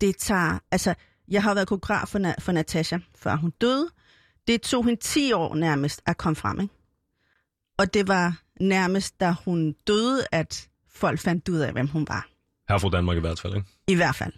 [0.00, 0.94] Det tager, altså,
[1.28, 3.88] jeg har været koreograf for, for Natasha, før hun døde.
[4.46, 6.74] Det tog hende 10 år nærmest at komme frem, ikke?
[7.78, 12.28] Og det var nærmest, da hun døde, at folk fandt ud af, hvem hun var.
[12.68, 13.68] Her fra Danmark i hvert fald, ikke?
[13.86, 14.32] I hvert fald.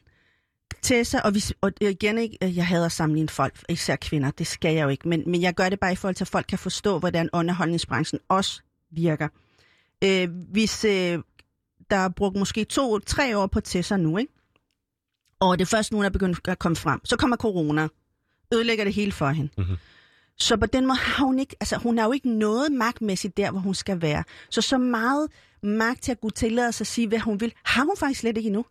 [0.87, 4.75] Tessa, og, vi, og igen, ikke, jeg hader at sammenligne folk, især kvinder, det skal
[4.75, 6.59] jeg jo ikke, men, men jeg gør det bare i forhold til, at folk kan
[6.59, 9.29] forstå, hvordan underholdningsbranchen også virker.
[10.05, 11.18] Øh, hvis øh,
[11.90, 14.33] der er brugt måske to-tre år på Tessa nu, ikke?
[15.40, 17.88] og det første nu, er begyndt at komme frem, så kommer corona,
[18.55, 19.51] ødelægger det hele for hende.
[19.59, 19.77] Mm-hmm.
[20.38, 23.51] Så på den måde har hun ikke, altså hun har jo ikke noget magtmæssigt der,
[23.51, 24.25] hvor hun skal være.
[24.51, 25.29] Så så meget
[25.62, 28.37] magt til at kunne tillade sig at sige, hvad hun vil, har hun faktisk slet
[28.37, 28.64] ikke endnu.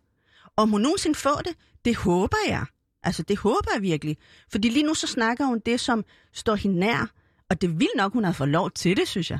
[0.56, 1.54] Om hun nogensinde får det,
[1.86, 2.64] det håber jeg.
[3.02, 4.16] Altså, det håber jeg virkelig.
[4.52, 7.10] Fordi lige nu så snakker hun det, som står hende nær.
[7.50, 9.38] Og det vil nok, hun har fået lov til det, synes jeg.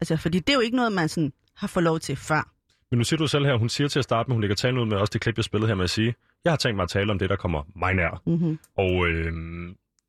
[0.00, 2.52] Altså, fordi det er jo ikke noget, man sådan har fået lov til før.
[2.90, 4.78] Men nu siger du selv her, hun siger til at starte med, hun lægger talen
[4.78, 6.82] ud med også det klip, jeg spillede her med at sige, jeg har tænkt mig
[6.82, 8.22] at tale om det, der kommer mig nær.
[8.26, 8.58] Mm-hmm.
[8.76, 9.32] Og øh,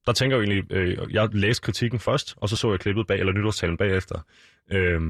[0.05, 3.19] der tænker jeg egentlig, øh, jeg læste kritikken først, og så så jeg klippet bag,
[3.19, 4.19] eller nytårstalen bagefter,
[4.71, 5.01] øh,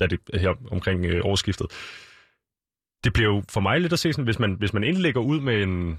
[0.00, 1.66] da det her omkring øh, årsskiftet
[3.04, 5.20] det bliver jo for mig lidt at se sådan, hvis man, hvis man endelig lægger
[5.20, 5.98] ud med en,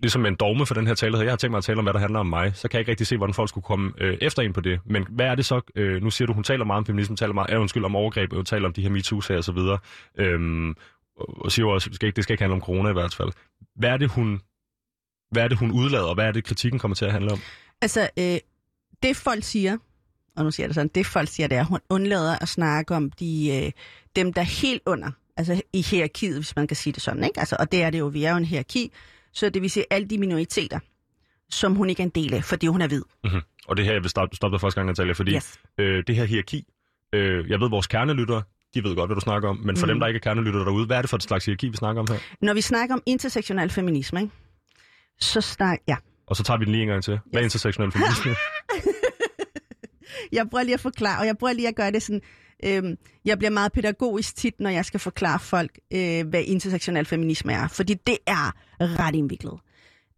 [0.00, 1.92] ligesom en dogme for den her tale, jeg har tænkt mig at tale om, hvad
[1.92, 4.18] der handler om mig, så kan jeg ikke rigtig se, hvordan folk skulle komme øh,
[4.20, 4.80] efter en på det.
[4.84, 5.60] Men hvad er det så?
[5.76, 8.32] Øh, nu siger du, hun taler meget om feminisme, taler meget, øh, undskyld, om overgreb,
[8.32, 9.78] hun taler om de her MeToo-sager og så videre.
[10.18, 10.74] Øhm,
[11.16, 13.30] og siger også, det skal, ikke, det skal ikke handle om corona i hvert fald.
[13.76, 14.40] Hvad er det, hun,
[15.30, 17.38] hvad er det, hun udlader, og hvad er det, kritikken kommer til at handle om?
[17.82, 18.38] Altså, øh,
[19.02, 19.76] det folk siger,
[20.36, 22.48] og nu siger jeg det sådan, det folk siger, det er, at hun undlader at
[22.48, 23.72] snakke om de, øh,
[24.16, 25.10] dem, der er helt under
[25.40, 27.24] altså i hierarkiet, hvis man kan sige det sådan.
[27.24, 27.40] Ikke?
[27.40, 28.92] Altså, og det er det jo, vi er jo en hierarki,
[29.32, 30.78] så det vil sige alle de minoriteter,
[31.50, 33.02] som hun ikke er en del af, fordi hun er hvid.
[33.24, 33.40] Mm-hmm.
[33.68, 35.60] Og det her, jeg vil stoppe, stoppe dig første gang, Natalia, fordi yes.
[35.78, 36.64] øh, det her hierarki,
[37.12, 38.42] øh, jeg ved, vores kernelyttere,
[38.74, 39.90] de ved godt, hvad du snakker om, men for mm.
[39.90, 42.00] dem, der ikke er kernelyttere derude, hvad er det for et slags hierarki, vi snakker
[42.00, 42.18] om her?
[42.40, 44.32] Når vi snakker om intersektionel feminisme, ikke?
[45.20, 45.84] så snakker...
[45.88, 45.96] Ja.
[46.26, 47.18] Og så tager vi den lige en gang til.
[47.26, 48.36] Hvad er intersektionel feminisme?
[50.38, 52.20] jeg prøver lige at forklare, og jeg prøver lige at gøre det sådan
[52.64, 57.52] Øhm, jeg bliver meget pædagogisk tit, når jeg skal forklare folk, øh, hvad intersektionel feminisme
[57.52, 59.60] er, fordi det er ret indviklet.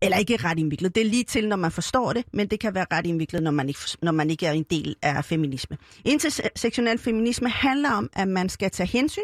[0.03, 0.95] Eller ikke ret indviklet.
[0.95, 3.51] Det er lige til, når man forstår det, men det kan være ret indviklet, når
[3.51, 5.79] man ikke, når man ikke er en del af feminisme.
[6.05, 9.23] Intersektionel feminisme handler om, at man skal tage hensyn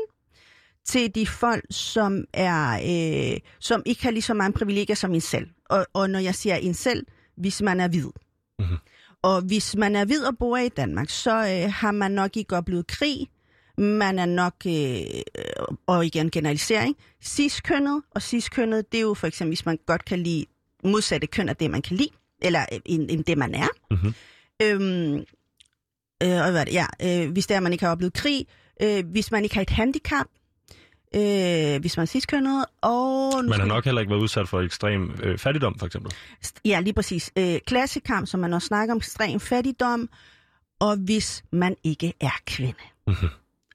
[0.84, 2.80] til de folk, som, er,
[3.34, 5.46] øh, som ikke har lige så mange privilegier som en selv.
[5.70, 8.04] Og, og når jeg siger en selv, hvis man er hvid.
[8.58, 8.76] Mm-hmm.
[9.22, 12.56] Og hvis man er hvid og bor i Danmark, så øh, har man nok ikke
[12.56, 13.26] oplevet krig.
[13.78, 18.02] Man er nok, øh, og igen generalisering, ciskønnet.
[18.10, 20.44] Og ciskønnet, det er jo for eksempel, hvis man godt kan lide
[20.84, 22.10] modsatte køn af det, man kan lide,
[22.42, 23.68] eller øh, end, det, man er.
[23.90, 24.14] Mhm.
[24.62, 25.24] Øhm,
[26.22, 26.72] øh, og hvad det?
[26.72, 28.46] Ja, øh, hvis det er, man ikke har oplevet krig,
[28.82, 30.26] øh, hvis man ikke har et handicap,
[31.14, 33.44] øh, hvis man er ciskønnet, og...
[33.44, 36.12] Man har nok heller ikke været udsat for ekstrem øh, fattigdom, for eksempel.
[36.64, 37.32] Ja, lige præcis.
[37.38, 40.08] Øh, klassekamp, som man også snakker om, ekstrem fattigdom,
[40.80, 42.78] og hvis man ikke er kvinde.
[43.06, 43.28] Mhm.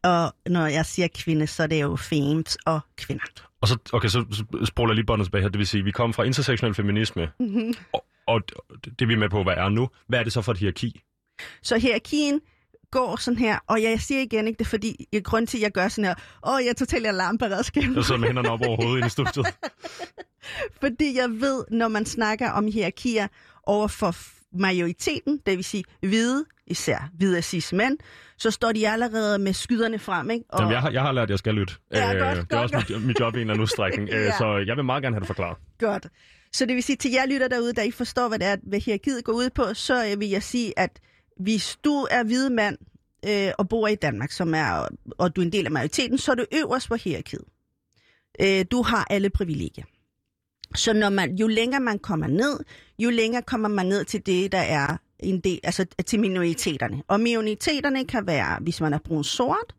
[0.03, 3.23] Og når jeg siger kvinde, så er det jo femmes og kvinder.
[3.61, 4.25] Og så, okay, så
[4.65, 5.49] spoler jeg lige båndet tilbage her.
[5.49, 7.73] Det vil sige, vi kommer fra intersektionel feminisme, Mhm.
[7.93, 8.41] og, og
[8.99, 9.89] det vi er med på, hvad er nu.
[10.07, 11.01] Hvad er det så for et hierarki?
[11.61, 12.41] Så hierarkien
[12.93, 15.71] går sådan her, og jeg siger igen ikke det, fordi jeg, grund til, at jeg
[15.71, 16.15] gør sådan her,
[16.47, 17.83] åh, jeg er totalt alarmberedskab.
[17.95, 19.45] Jeg sidder med hænderne op over hovedet i studiet.
[20.81, 23.27] Fordi jeg ved, når man snakker om hierarkier
[23.63, 24.15] over for
[24.59, 27.97] majoriteten, det vil sige hvide, især hvide cis mænd,
[28.37, 30.45] så står de allerede med skyderne frem, ikke?
[30.49, 31.73] Og, Jamen, jeg, har, jeg har lært, at jeg skal lytte.
[31.91, 34.09] Ja, godt, det er godt, også mit, mit job i en eller anden udstrækning.
[34.09, 34.19] Ja.
[34.25, 34.37] ja.
[34.37, 35.57] Så jeg vil meget gerne have det forklaret.
[35.79, 36.07] Godt.
[36.53, 38.79] Så det vil sige, til jer lytter derude, der ikke forstår, hvad det er, hvad
[38.79, 40.99] hierarkiet går ud på, så øh, vil jeg sige, at
[41.39, 42.77] hvis du er hvide mand
[43.25, 46.31] øh, og bor i Danmark, som er, og du er en del af majoriteten, så
[46.31, 47.43] er du øverst på hierarkiet.
[48.41, 49.85] Øh, du har alle privilegier.
[50.75, 52.59] Så når man, jo længere man kommer ned,
[52.99, 57.03] jo længere kommer man ned til det, der er en del, altså til minoriteterne.
[57.07, 59.75] Og minoriteterne kan være, hvis man er brun sort,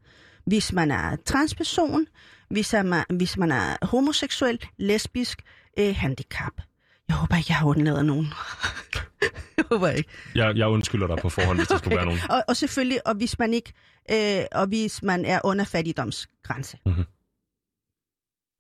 [0.47, 2.07] hvis man er transperson,
[2.51, 5.43] hvis man, hvis man er homoseksuel, lesbisk,
[5.79, 6.53] øh, handicap.
[7.09, 8.27] Jeg håber ikke, jeg har undladet nogen.
[9.70, 10.11] jeg håber ikke.
[10.35, 12.20] Jeg, jeg undskylder dig på forhånd, hvis der skulle være nogen.
[12.31, 13.72] Og, og selvfølgelig, og hvis man ikke,
[14.11, 16.79] øh, og hvis man er under fattigdomsgrænse.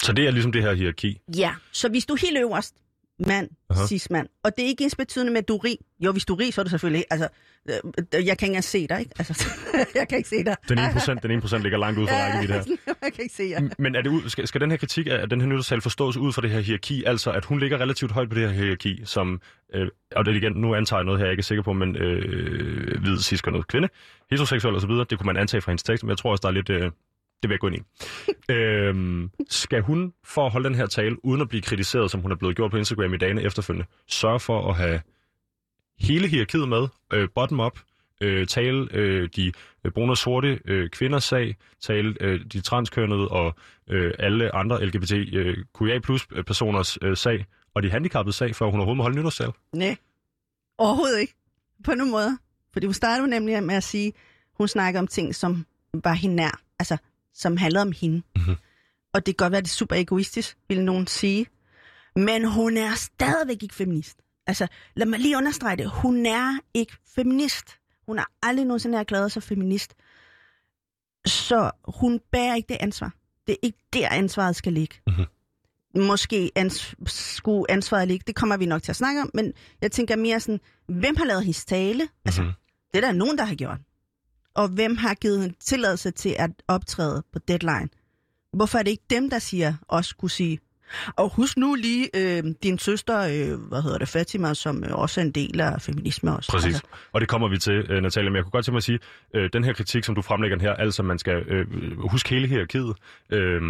[0.02, 1.20] Så det er ligesom det her hierarki.
[1.36, 2.74] Ja, så hvis du er helt øverst,
[3.18, 3.86] mand, Aha.
[3.86, 5.78] cis mand, og det er ikke ens betydende med, at du er rig.
[6.00, 7.04] Jo, hvis du er rig, så er du selvfølgelig.
[7.10, 7.28] Altså,
[7.68, 7.74] øh,
[8.12, 9.12] jeg kan ikke engang se dig, ikke?
[9.18, 9.48] Altså,
[9.94, 10.56] jeg kan ikke se dig.
[10.68, 12.76] Den ene procent, den ene procent ligger langt ud fra rækkevidde her.
[13.02, 13.68] jeg kan ikke se jer.
[13.78, 16.32] Men er det ud, skal, skal den her kritik af den her nytårssal forstås ud
[16.32, 19.40] fra det her hierarki, altså at hun ligger relativt højt på det her hierarki, som,
[19.74, 21.96] øh, og det igen, nu antager jeg noget her, jeg ikke er sikker på, men
[21.96, 23.88] øh, hvid, cis, noget kvinde,
[24.30, 26.52] heteroseksuel osv., det kunne man antage fra hendes tekst, men jeg tror også, der er
[26.52, 26.92] lidt, øh, det
[27.42, 27.80] vil jeg gå ind i
[28.50, 32.32] øhm, skal hun, for at holde den her tale, uden at blive kritiseret, som hun
[32.32, 35.00] er blevet gjort på Instagram i dagene efterfølgende, sørge for at have
[35.98, 37.78] hele hierarkiet med, øh, bottom up,
[38.20, 39.52] øh, tale øh, de
[39.84, 43.54] øh, brune og sorte øh, kvinders sag, tale øh, de transkønnede og
[43.90, 48.66] øh, alle andre LGBTQIA øh, plus øh, personers øh, sag, og de handicappede sag, før
[48.66, 49.50] hun overhovedet må holde nytårssal.
[49.72, 49.96] Nej,
[50.78, 51.34] overhovedet ikke.
[51.84, 52.38] På nogen måde.
[52.72, 54.12] Fordi hun startede nemlig med at sige,
[54.58, 55.66] hun snakker om ting, som
[56.04, 56.60] var hende nær.
[56.78, 56.96] Altså,
[57.34, 58.22] som handlede om hende.
[58.36, 58.56] Mhm.
[59.14, 61.46] Og det kan godt være, det er super egoistisk, vil nogen sige.
[62.16, 64.18] Men hun er stadigvæk ikke feminist.
[64.46, 64.66] Altså,
[64.96, 65.90] lad mig lige understrege det.
[65.90, 67.64] Hun er ikke feminist.
[68.06, 69.94] Hun har aldrig nogensinde erklæret sig feminist.
[71.26, 73.12] Så hun bærer ikke det ansvar.
[73.46, 74.96] Det er ikke der, ansvaret skal ligge.
[75.06, 75.24] Mhm.
[76.06, 78.24] Måske ans- skulle ansvaret ligge.
[78.26, 79.30] Det kommer vi nok til at snakke om.
[79.34, 82.08] Men jeg tænker mere sådan, hvem har lavet hendes tale?
[82.24, 82.52] Altså, Mhm.
[82.94, 83.78] det er der nogen, der har gjort.
[84.54, 87.88] Og hvem har givet hende tilladelse til at optræde på deadline?
[88.52, 90.58] Hvorfor er det ikke dem, der siger, også skulle sige,
[91.16, 95.20] og husk nu lige øh, din søster, øh, hvad hedder det, Fatima, som øh, også
[95.20, 96.52] er en del af feminisme også.
[96.52, 96.66] Præcis.
[96.66, 98.30] Altså, Og det kommer vi til, øh, Natalia.
[98.30, 98.98] Men jeg kunne godt tænke mig at sige,
[99.34, 101.66] øh, den her kritik, som du fremlægger her, altså man skal øh,
[102.10, 102.94] huske hele hierarkiet.
[103.30, 103.62] Øh,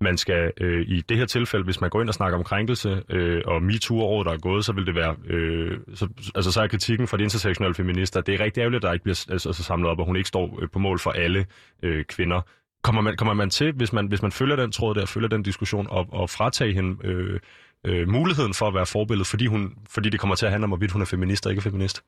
[0.00, 3.02] man skal øh, i det her tilfælde, hvis man går ind og snakker om krænkelse
[3.08, 6.66] øh, og MeToo-året, der er gået, så vil det være, øh, så, altså så er
[6.66, 9.90] kritikken fra de intersektionelle feminister, det er rigtig ærgerligt, at der ikke bliver altså, samlet
[9.90, 11.46] op, og hun ikke står øh, på mål for alle
[11.82, 12.40] øh, kvinder.
[12.82, 15.42] Kommer man, kommer man til, hvis man, hvis man følger den tråd der, følger den
[15.42, 17.40] diskussion, og, og fratage hende øh,
[17.84, 20.70] øh, muligheden for at være forbillede, fordi, hun, fordi det kommer til at handle om,
[20.70, 22.02] hvorvidt hun er feminist og ikke feminist?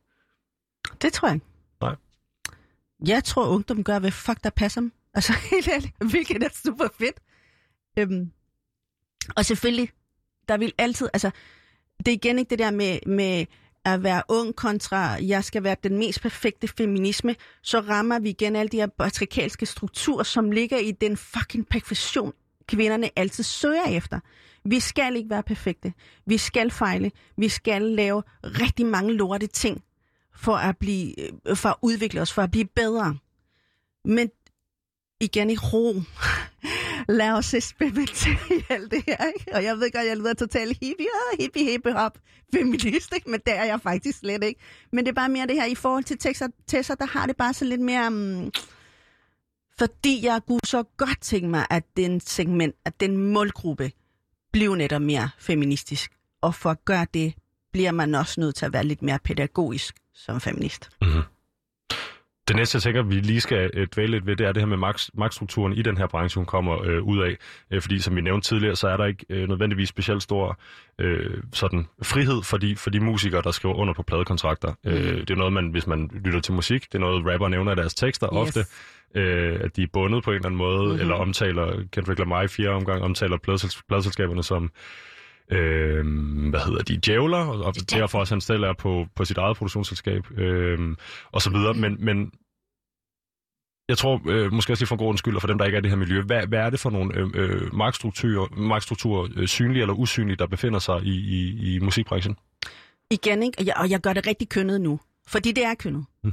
[1.03, 1.41] det tror jeg.
[1.81, 1.95] Nej.
[3.07, 4.93] Jeg tror, ungdom gør, hvad fuck der passer dem.
[5.15, 7.21] Altså helt ærligt, hvilket er super fedt.
[7.99, 8.31] Øhm,
[9.37, 9.91] og selvfølgelig,
[10.49, 11.31] der vil altid, altså,
[11.99, 13.47] det er igen ikke det der med, med
[13.85, 18.57] at være ung kontra, jeg skal være den mest perfekte feminisme, så rammer vi igen
[18.57, 22.33] alle de her patriarkalske strukturer, som ligger i den fucking perfektion,
[22.69, 24.21] kvinderne altid søger efter.
[24.65, 25.93] Vi skal ikke være perfekte.
[26.27, 27.13] Vi skal fejle.
[27.37, 29.85] Vi skal lave rigtig mange lorte ting
[30.35, 33.19] for at, blive, øh, for at udvikle os, for at blive bedre.
[34.05, 34.31] Men
[35.21, 35.95] igen i ro.
[37.09, 39.27] Lad os eksperimentere i alt det her.
[39.27, 39.55] Ikke?
[39.55, 42.19] Og jeg ved godt, jeg lyder totalt hippie, ah, hippie, hippie, hop,
[42.55, 43.31] feminist, ikke?
[43.31, 44.61] men det er jeg faktisk slet ikke.
[44.93, 47.37] Men det er bare mere det her, i forhold til Tessa, Tessa der har det
[47.37, 48.07] bare så lidt mere...
[48.07, 48.53] Um,
[49.79, 53.93] fordi jeg kunne så godt tænke mig, at den segment, at den målgruppe
[54.53, 56.13] bliver netop mere feministisk.
[56.41, 57.35] Og for at gøre det,
[57.73, 60.91] bliver man også nødt til at være lidt mere pædagogisk, som feminist.
[61.03, 61.23] Mm-hmm.
[62.51, 64.67] Det næste, jeg tænker, vi lige skal øh, dvæle lidt ved, det er det her
[64.67, 67.37] med magt, magtstrukturen i den her branche, hun kommer øh, ud af.
[67.71, 70.59] Øh, fordi som vi nævnte tidligere, så er der ikke øh, nødvendigvis specielt stor
[70.99, 74.75] øh, sådan frihed for de, for de musikere, der skriver under på pladekontrakter.
[74.85, 74.91] Mm.
[74.91, 77.73] Øh, det er noget, man, hvis man lytter til musik, det er noget, rapper nævner
[77.73, 78.49] i deres tekster yes.
[78.49, 78.65] ofte,
[79.15, 81.01] øh, at de er bundet på en eller anden måde, mm-hmm.
[81.01, 83.37] eller omtaler, Kendrick Lamar i fire omgang, omtaler
[83.89, 84.71] pladselskaberne som
[85.51, 86.07] øh,
[86.51, 89.57] hvad hedder de, djævler, og det derfor også han selv er på, på sit eget
[89.57, 90.97] produktionsselskab, øh,
[91.33, 91.75] og så videre.
[91.75, 92.33] Men, men
[93.89, 95.81] jeg tror, øh, måske også lige for grund skyld, og for dem, der ikke er
[95.81, 99.49] i det her miljø, hvad, hvad er det for nogle øh, øh magtstrukturer, magtstrukturer øh,
[99.49, 102.37] synlige eller usynlige, der befinder sig i, i, i musikbranchen?
[103.11, 103.59] Igen, ikke?
[103.59, 106.05] Og jeg, og jeg gør det rigtig kønnet nu, fordi det er kønnet.
[106.23, 106.33] Hmm.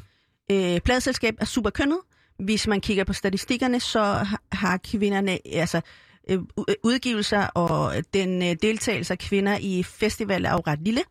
[0.51, 1.99] Øh, pladselskab er super kønnet.
[2.39, 5.81] Hvis man kigger på statistikkerne, så har kvinderne, altså
[6.29, 10.79] Øh, øh, udgivelser og øh, den øh, deltagelse af kvinder i festival er jo ret
[10.81, 11.01] lille.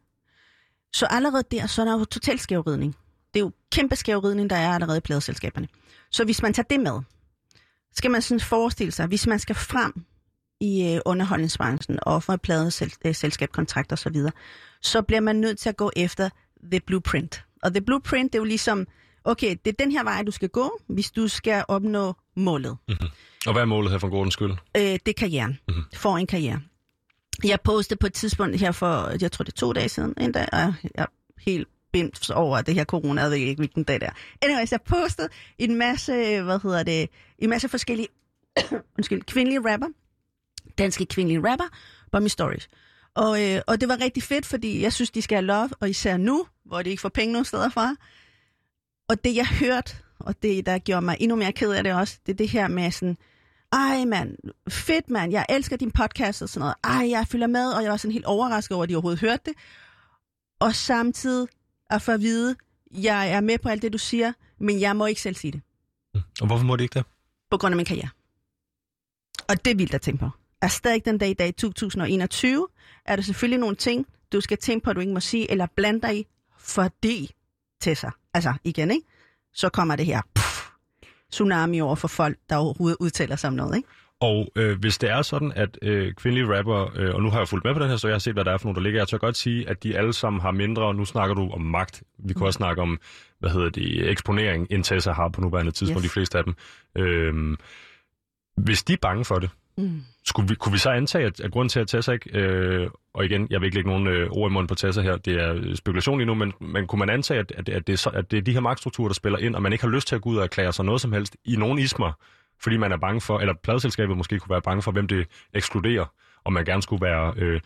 [0.92, 2.96] Så allerede der, så er der jo total skævridning.
[3.34, 5.68] Det er jo kæmpe skævridning, der er allerede i pladeselskaberne.
[6.10, 7.00] Så hvis man tager det med,
[7.94, 10.04] skal man sådan forestille sig, hvis man skal frem
[10.60, 14.32] i øh, underholdningsbranchen og få pladeselskabkontrakt og så videre,
[14.82, 16.30] så bliver man nødt til at gå efter
[16.70, 17.44] the blueprint.
[17.62, 18.86] Og the blueprint, det er jo ligesom,
[19.24, 22.76] okay, det er den her vej, du skal gå, hvis du skal opnå målet.
[22.88, 23.08] Mm-hmm.
[23.46, 24.50] Og hvad er målet her for Gordons skyld?
[24.50, 25.58] Øh, det er karrieren.
[25.68, 25.84] Mm-hmm.
[25.94, 26.60] For en karriere.
[27.44, 30.32] Jeg postede på et tidspunkt her for, jeg tror det er to dage siden, en
[30.32, 31.06] dag, og jeg er
[31.38, 34.12] helt bindt over det her corona, jeg ved ikke hvilken dag det er.
[34.42, 35.28] Anyways, jeg postede
[35.58, 38.08] en masse, hvad hedder det, en masse forskellige,
[38.98, 39.86] undskyld, kvindelige rapper,
[40.78, 41.64] danske kvindelige rapper,
[42.12, 42.68] på min stories.
[43.14, 45.90] Og, øh, og det var rigtig fedt, fordi jeg synes, de skal have love, og
[45.90, 47.94] især nu, hvor de ikke får penge nogen steder fra.
[49.08, 52.18] Og det, jeg hørte, og det, der gjorde mig endnu mere ked af det også,
[52.26, 53.16] det er det her med sådan,
[53.72, 54.36] ej mand,
[54.68, 56.74] fedt mand, jeg elsker din podcast og sådan noget.
[56.84, 59.42] Ej, jeg følger med, og jeg var sådan helt overrasket over, at de overhovedet hørte
[59.44, 59.54] det.
[60.60, 61.48] Og samtidig
[61.90, 62.56] at få at vide,
[62.94, 65.60] jeg er med på alt det, du siger, men jeg må ikke selv sige det.
[66.14, 66.20] Mm.
[66.40, 67.04] Og hvorfor må det ikke det?
[67.50, 68.08] På grund af min karriere.
[69.48, 70.30] Og det er vildt at tænke på.
[70.62, 72.68] Er stadig den dag i dag, 2021,
[73.04, 75.66] er der selvfølgelig nogle ting, du skal tænke på, at du ikke må sige, eller
[75.76, 76.26] blande dig i,
[76.58, 77.34] fordi
[77.80, 78.10] til sig.
[78.34, 79.06] Altså igen, ikke?
[79.54, 80.45] Så kommer det her pff,
[81.32, 83.88] tsunami over for folk, der overhovedet udtaler sig om noget, ikke?
[84.20, 87.48] Og øh, hvis det er sådan, at øh, kvindelige rapper, øh, og nu har jeg
[87.48, 88.82] fulgt med på den her, så jeg har set, hvad der er for nogle, der
[88.82, 91.50] ligger, jeg tør godt sige, at de alle sammen har mindre, og nu snakker du
[91.50, 92.02] om magt.
[92.18, 92.46] Vi kunne mm.
[92.46, 92.98] også snakke om,
[93.38, 96.10] hvad hedder det, eksponering, end Tessa har på nuværende tidspunkt, yes.
[96.10, 96.54] de fleste af dem.
[96.96, 97.56] Øh,
[98.56, 100.02] hvis de er bange for det, Mm.
[100.26, 103.24] Skulle vi, kunne vi så antage, at, at grunden til, at Tessa ikke, øh, og
[103.24, 105.54] igen, jeg vil ikke lægge nogen øh, ord i munden på Tessa her, det er
[105.54, 108.10] øh, spekulation lige nu, men, men kunne man antage, at, at, at, det er så,
[108.10, 110.14] at det er de her magtstrukturer, der spiller ind, og man ikke har lyst til
[110.14, 112.12] at gå ud og erklære sig noget som helst i nogen ismer,
[112.62, 116.04] fordi man er bange for, eller pladselskabet måske kunne være bange for, hvem det ekskluderer,
[116.44, 117.60] og man gerne skulle være, øh,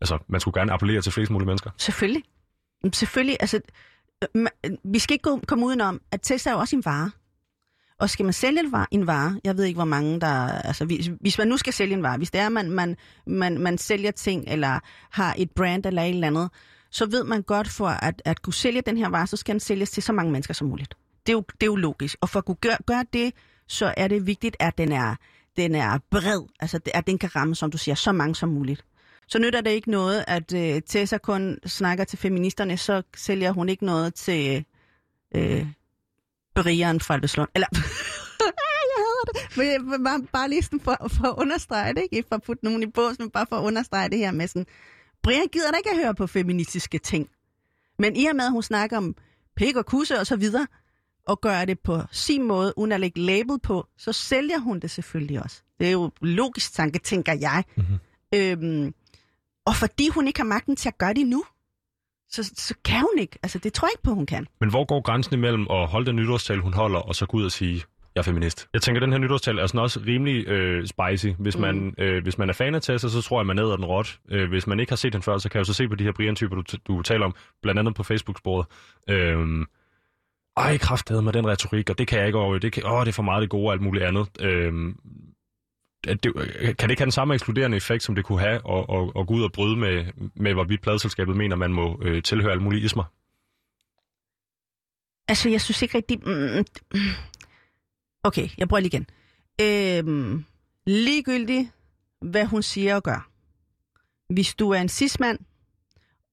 [0.00, 1.70] altså man skulle gerne appellere til flest mulige mennesker.
[1.76, 2.22] Selvfølgelig.
[2.92, 3.60] Selvfølgelig, altså,
[4.22, 7.10] øh, man, vi skal ikke komme udenom, at Tessa er jo også en vare.
[8.00, 8.60] Og skal man sælge
[8.90, 10.52] en vare, jeg ved ikke, hvor mange der...
[10.52, 13.58] Altså, hvis, hvis man nu skal sælge en vare, hvis det er, man, man, man,
[13.58, 16.50] man sælger ting, eller har et brand eller et eller andet,
[16.90, 19.60] så ved man godt, for at, at kunne sælge den her vare, så skal den
[19.60, 20.94] sælges til så mange mennesker som muligt.
[21.26, 22.16] Det er jo, det er jo logisk.
[22.20, 23.34] Og for at kunne gøre, gøre det,
[23.68, 25.14] så er det vigtigt, at den er,
[25.56, 26.42] den er bred.
[26.60, 28.84] Altså, at den kan ramme, som du siger, så mange som muligt.
[29.28, 33.68] Så nytter det ikke noget, at øh, Tessa kun snakker til feministerne, så sælger hun
[33.68, 34.64] ikke noget til
[35.34, 35.66] øh,
[36.62, 37.48] Brian fra Albeslund.
[37.54, 37.66] Eller,
[38.92, 39.86] jeg hader det.
[39.86, 42.82] Men bare, bare lige sådan for, for at understrege det, ikke for at putte nogen
[42.82, 44.66] i bås, men bare for at understrege det her med sådan,
[45.22, 47.28] Brian gider da ikke at høre på feministiske ting.
[47.98, 49.14] Men i og med, at hun snakker om
[49.56, 50.66] pik og kusse og så videre,
[51.26, 54.90] og gør det på sin måde, uden at lægge label på, så sælger hun det
[54.90, 55.62] selvfølgelig også.
[55.80, 57.64] Det er jo logisk tanke, tænker jeg.
[57.76, 57.98] Mm-hmm.
[58.34, 58.94] Øhm,
[59.64, 61.44] og fordi hun ikke har magten til at gøre det nu,
[62.30, 63.38] så, så kan hun ikke.
[63.42, 64.46] Altså, det tror jeg ikke på, hun kan.
[64.60, 67.44] Men hvor går grænsen imellem at holde den nytårstal, hun holder, og så gå ud
[67.44, 67.82] og sige,
[68.14, 68.68] jeg er feminist.
[68.72, 71.26] Jeg tænker, at den her nytårstal er sådan også rimelig øh, spicy.
[71.38, 71.60] Hvis, mm.
[71.60, 74.20] man, øh, hvis man er fan af Tessa, så tror jeg, man ned den råt.
[74.30, 75.94] Øh, hvis man ikke har set den før, så kan jeg jo så se på
[75.94, 78.66] de her Brian-typer, du, du taler om, blandt andet på Facebook-sporet.
[79.08, 79.66] Øh,
[80.56, 82.58] ej, kraftedeme med den retorik, og det kan jeg ikke over.
[82.58, 84.28] Det, kan, åh, det er for meget det gode og alt muligt andet.
[84.40, 84.72] Øh,
[86.08, 88.54] at det, øh, kan det ikke have den samme ekskluderende effekt, som det kunne have,
[88.54, 92.22] at, at, at gå ud og bryde med, med hvorvidt pladselskabet mener, man må øh,
[92.22, 93.04] tilhøre alle mulige ismer?
[95.28, 96.20] Altså, jeg synes ikke rigtig...
[96.26, 97.00] Mm, mm, mm,
[98.24, 99.06] okay, jeg prøver lige igen.
[99.60, 100.44] Øhm,
[100.86, 101.70] ligegyldigt,
[102.20, 103.30] hvad hun siger og gør.
[104.32, 105.38] Hvis du er en cismand,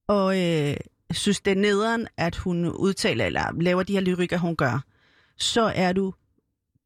[0.08, 0.78] og øh,
[1.12, 4.80] synes, det er nederen, at hun udtaler eller laver de her lyrikker, hun gør,
[5.38, 6.14] så er du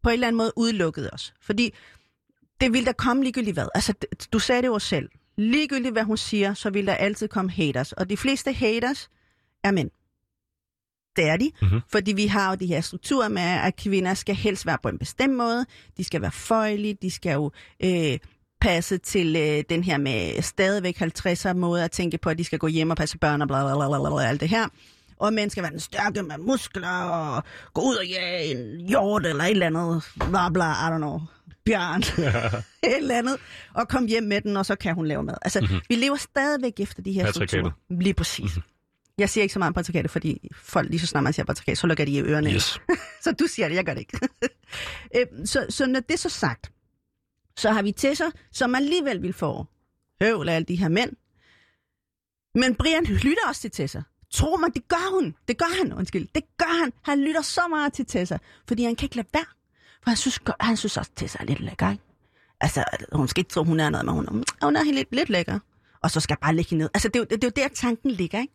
[0.03, 1.31] på en eller anden måde udelukket også.
[1.41, 1.73] Fordi
[2.61, 3.67] det vil der komme ligegyldigt hvad.
[3.75, 3.93] Altså,
[4.33, 5.09] du sagde det jo selv.
[5.37, 7.91] Ligegyldigt hvad hun siger, så vil der altid komme haters.
[7.91, 9.09] Og de fleste haters
[9.63, 9.89] er mænd.
[11.15, 11.67] Det er de, Mhm.
[11.67, 11.81] mm-hmm.
[11.91, 14.97] fordi vi har jo de her strukturer med, at kvinder skal helst være på en
[14.97, 15.65] bestemt måde.
[15.97, 17.51] De skal være føjelige, de skal jo
[17.83, 18.19] øh,
[18.61, 22.59] passe til øh, den her med stadigvæk 50'er måde at tænke på, at de skal
[22.59, 24.67] gå hjem og passe børn og bla bla bla bla, bla alt det her.
[25.21, 27.43] Og mænd skal være den stærke med muskler og
[27.73, 31.21] gå ud og jage en hjort eller et eller andet, bla bla, I don't know,
[31.65, 32.01] bjørn,
[32.89, 33.37] et eller andet,
[33.73, 35.35] og komme hjem med den, og så kan hun lave mad.
[35.41, 35.81] Altså, mm-hmm.
[35.89, 37.71] vi lever stadigvæk efter de her strukturer.
[37.89, 38.55] Lige præcis.
[38.55, 38.61] Mm-hmm.
[39.17, 41.77] Jeg siger ikke så meget om patriarkatet, fordi folk, lige så snart man siger patriarkat,
[41.77, 42.53] så lukker de i ørerne.
[42.53, 42.81] Yes.
[43.23, 44.19] Så du siger det, jeg gør det ikke.
[45.17, 46.71] Øhm, så, så når det er så sagt,
[47.57, 49.65] så har vi Tessa, som alligevel vil få
[50.21, 51.11] høvl af alle de her mænd.
[52.55, 54.01] Men Brian lytter også til Tessa.
[54.33, 55.35] Tro mig, det gør hun.
[55.47, 56.27] Det gør han, undskyld.
[56.35, 56.93] Det gør han.
[57.01, 59.45] Han lytter så meget til Tessa, fordi han kan ikke lade være.
[60.03, 62.03] For han synes, han synes også, Tessa er lidt lækker, ikke?
[62.61, 65.11] Altså, hun skal ikke tro, hun er noget, men hun, er- hun er helt lidt,
[65.15, 65.59] lidt lækker.
[66.03, 66.89] Og så skal jeg bare lægge hende ned.
[66.93, 68.53] Altså, det er, jo, det er jo der, tanken ligger, ikke?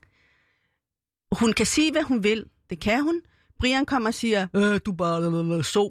[1.32, 2.44] Hun kan sige, hvad hun vil.
[2.70, 3.20] Det kan hun.
[3.60, 5.90] Brian kommer og siger, øh, du bare så.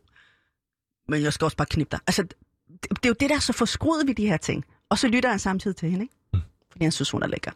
[1.07, 1.99] Men jeg skal også bare knippe dig.
[2.07, 2.33] Altså, det,
[2.89, 4.65] det er jo det, der er så forskruet ved de her ting.
[4.89, 6.15] Og så lytter han samtidig til hende, ikke?
[6.71, 7.51] Fordi han synes, hun er lækker.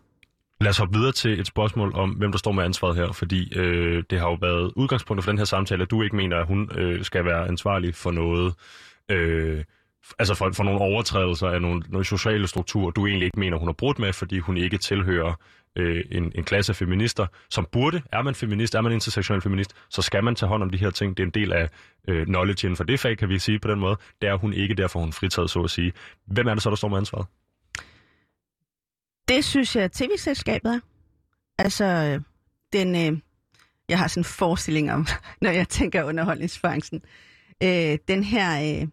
[0.61, 3.57] Lad os hoppe videre til et spørgsmål om, hvem der står med ansvaret her, fordi
[3.57, 6.47] øh, det har jo været udgangspunktet for den her samtale, at du ikke mener, at
[6.47, 8.53] hun øh, skal være ansvarlig for noget,
[9.09, 9.63] øh,
[10.19, 13.67] altså for, for nogle overtrædelser af nogle, nogle sociale strukturer, du egentlig ikke mener, hun
[13.67, 15.33] har brudt med, fordi hun ikke tilhører
[15.75, 19.75] øh, en, en klasse af feminister, som burde, er man feminist, er man intersektionel feminist,
[19.89, 21.17] så skal man tage hånd om de her ting.
[21.17, 21.69] Det er en del af
[22.07, 23.97] øh, knowledge inden for det fag, kan vi sige på den måde.
[24.21, 25.93] Det er hun ikke, derfor hun fritaget, så at sige.
[26.27, 27.27] Hvem er det så, der står med ansvaret?
[29.29, 30.79] Det synes jeg, tv-selskabet er.
[31.57, 32.19] Altså,
[32.73, 33.19] den, øh,
[33.89, 35.07] jeg har sådan en forestilling om,
[35.41, 37.01] når jeg tænker underholdningsbranchen.
[37.63, 38.87] Øh, den her øh,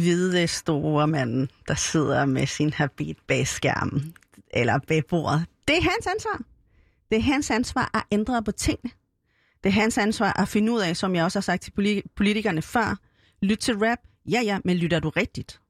[0.00, 4.14] hvide store mand, der sidder med sin habit bag skærmen,
[4.50, 5.46] eller bag bordet.
[5.68, 6.40] Det er hans ansvar.
[7.10, 8.90] Det er hans ansvar at ændre på tingene.
[9.64, 12.62] Det er hans ansvar at finde ud af, som jeg også har sagt til politikerne
[12.62, 12.98] før,
[13.42, 13.98] lyt til rap.
[14.30, 15.60] Ja, ja, men lytter du rigtigt?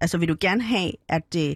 [0.00, 1.54] Altså vil du gerne have, at øh,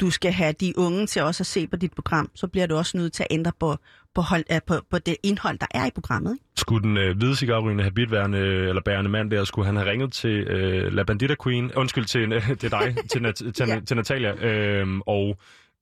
[0.00, 2.76] du skal have de unge til også at se på dit program, så bliver du
[2.76, 3.76] også nødt til at ændre på,
[4.14, 6.32] på, hold, øh, på, på det indhold, der er i programmet.
[6.32, 6.44] Ikke?
[6.56, 10.30] Skulle den øh, hvide cigarrygende habitværende eller bærende mand der, skulle han have ringet til
[10.30, 13.80] øh, La Bandita Queen, undskyld, til, øh, til dig, til, Nat, til, ja.
[13.86, 15.36] til Natalia, øh, og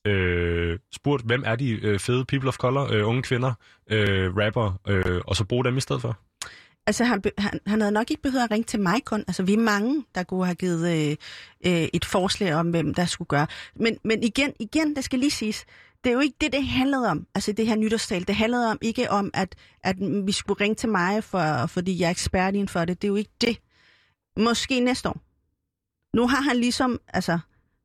[0.07, 3.53] øh, spurgt, hvem er de øh, fede people of color, øh, unge kvinder,
[3.91, 6.19] øh, rapper, øh, og så bruge dem i stedet for?
[6.87, 9.25] Altså, han, han, han havde nok ikke behøvet at ringe til mig kun.
[9.29, 11.17] Altså, vi er mange, der kunne have givet øh,
[11.67, 13.47] øh, et forslag om, hvem der skulle gøre.
[13.77, 15.65] Men, men igen, igen, det skal lige siges,
[16.05, 17.27] det er jo ikke det, det handlede om.
[17.35, 20.89] Altså, det her nytårstal, det handlede om ikke om, at, at vi skulle ringe til
[20.89, 23.03] mig, for, fordi jeg er ekspert inden for det.
[23.03, 23.59] Det er jo ikke det.
[24.37, 25.21] Måske næste år.
[26.17, 27.39] Nu har han ligesom, altså,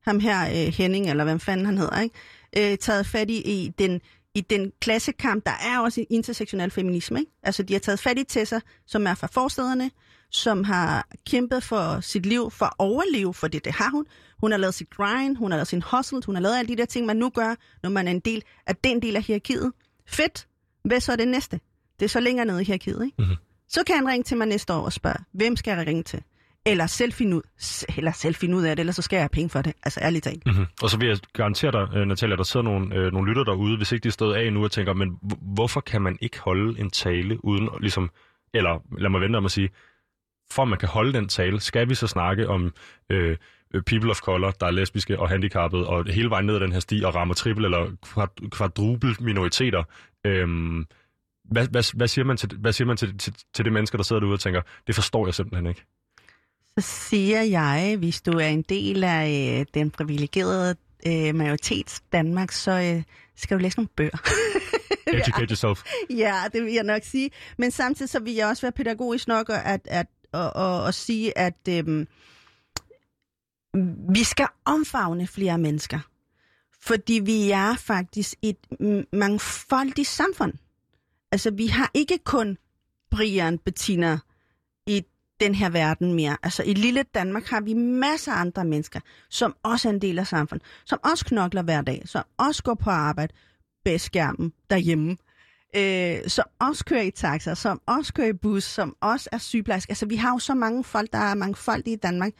[0.05, 2.15] ham her, øh, Henning, eller hvad fanden han hedder, ikke?
[2.71, 4.01] Øh, taget fat i, i den
[4.35, 7.19] i den klassekamp, der er også intersektionel feminisme.
[7.19, 7.31] Ikke?
[7.43, 9.91] Altså, de har taget fat i Tessa, som er fra forstederne,
[10.29, 14.05] som har kæmpet for sit liv, for at overleve, for det, det har hun.
[14.41, 16.77] Hun har lavet sit grind, hun har lavet sin hustle, hun har lavet alle de
[16.77, 19.71] der ting, man nu gør, når man er en del af den del af hierarkiet.
[20.07, 20.47] Fedt.
[20.83, 21.59] Hvad så er det næste?
[21.99, 23.21] Det er så længere nede i hierarkiet, ikke?
[23.21, 23.35] Mhm.
[23.69, 26.23] Så kan han ringe til mig næste år og spørge, hvem skal jeg ringe til?
[26.65, 27.41] Eller selv finde ud,
[27.97, 29.73] eller selv finde ud af det, eller så skal jeg have penge for det.
[29.83, 30.45] Altså ærligt talt.
[30.45, 30.65] Mm-hmm.
[30.81, 33.77] Og så vil jeg garantere dig, øh, Natalia, der sidder nogle, øh, nogle lytter derude,
[33.77, 36.79] hvis ikke de er stået af nu og tænker, men hvorfor kan man ikke holde
[36.79, 38.11] en tale uden ligesom,
[38.53, 39.69] eller lad mig vente om at sige,
[40.51, 42.73] for at man kan holde den tale, skal vi så snakke om
[43.09, 43.37] øh,
[43.73, 46.71] øh people of color, der er lesbiske og handicappede, og hele vejen ned ad den
[46.71, 49.83] her sti og rammer triple eller kvart- kvadruple minoriteter.
[50.25, 50.85] Øhm,
[51.43, 54.03] hvad, hvad, hvad siger man, til, hvad siger man til, til, til de mennesker, der
[54.03, 55.85] sidder derude og tænker, det forstår jeg simpelthen ikke?
[56.79, 60.75] Så siger jeg, hvis du er en del af øh, den privilegerede
[61.07, 63.03] øh, majoritets Danmark, så øh,
[63.35, 64.17] skal du læse nogle bøger.
[65.07, 65.83] Educate yourself.
[66.09, 67.31] ja, det vil jeg nok sige.
[67.57, 70.95] Men samtidig så vil jeg også være pædagogisk nok at, at, at, at, at, at
[70.95, 72.05] sige, at øh,
[74.13, 75.99] vi skal omfavne flere mennesker.
[76.81, 78.57] Fordi vi er faktisk et
[79.13, 80.53] mangfoldigt samfund.
[81.31, 82.57] Altså, vi har ikke kun
[83.11, 84.19] Brian, Bettina
[85.41, 86.37] den her verden mere.
[86.43, 90.19] Altså i lille Danmark har vi masser af andre mennesker, som også er en del
[90.19, 93.33] af samfundet, som også knokler hver dag, som også går på arbejde
[93.85, 95.17] bag skærmen derhjemme,
[95.75, 99.91] øh, som også kører i taxa, som også kører i bus, som også er sygeplejerske.
[99.91, 102.31] Altså vi har jo så mange folk, der er mangfoldige i Danmark.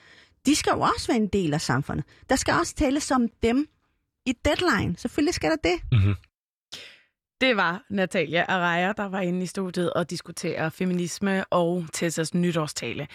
[0.46, 2.06] De skal jo også være en del af samfundet.
[2.30, 3.68] Der skal også tales om dem
[4.26, 4.98] i deadline.
[4.98, 5.80] Selvfølgelig skal der det.
[5.92, 6.16] Mm-hmm.
[7.42, 13.08] Det var Natalia Araya, der var inde i studiet og diskutere feminisme og Tessas nytårstale.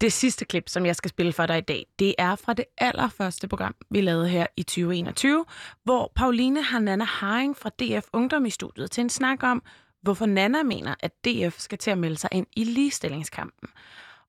[0.00, 2.64] Det sidste klip, som jeg skal spille for dig i dag, det er fra det
[2.78, 5.44] allerførste program, vi lavede her i 2021,
[5.84, 9.62] hvor Pauline har Nana Haring fra DF Ungdom i studiet til en snak om,
[10.02, 13.68] hvorfor Nana mener, at DF skal til at melde sig ind i ligestillingskampen.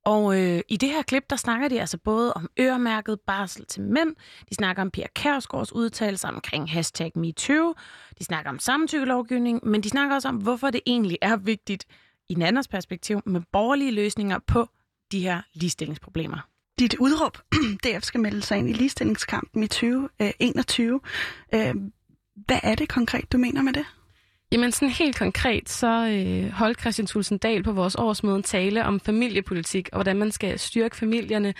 [0.06, 3.82] Og øh, i det her klip, der snakker de altså både om øremærket barsel til
[3.82, 4.16] mænd,
[4.50, 7.74] de snakker om Pia Kærsgaards udtalelser omkring hashtag MeToo,
[8.20, 11.86] de snakker om samtykkelovgivning, men de snakker også om, hvorfor det egentlig er vigtigt
[12.30, 14.68] i Nannas perspektiv med borgerlige løsninger på
[15.12, 16.48] de her ligestillingsproblemer.
[16.80, 17.38] Dit udråb,
[17.84, 21.00] DF skal melde sig ind i ligestillingskampen øh, i 2021.
[21.54, 21.76] Øh,
[22.36, 23.86] hvad er det konkret, du mener med det?
[24.54, 28.86] Jamen sådan helt konkret, så øh, holdt Christian Thulsen Dahl på vores årsmøde en tale
[28.86, 31.54] om familiepolitik, og hvordan man skal styrke familierne.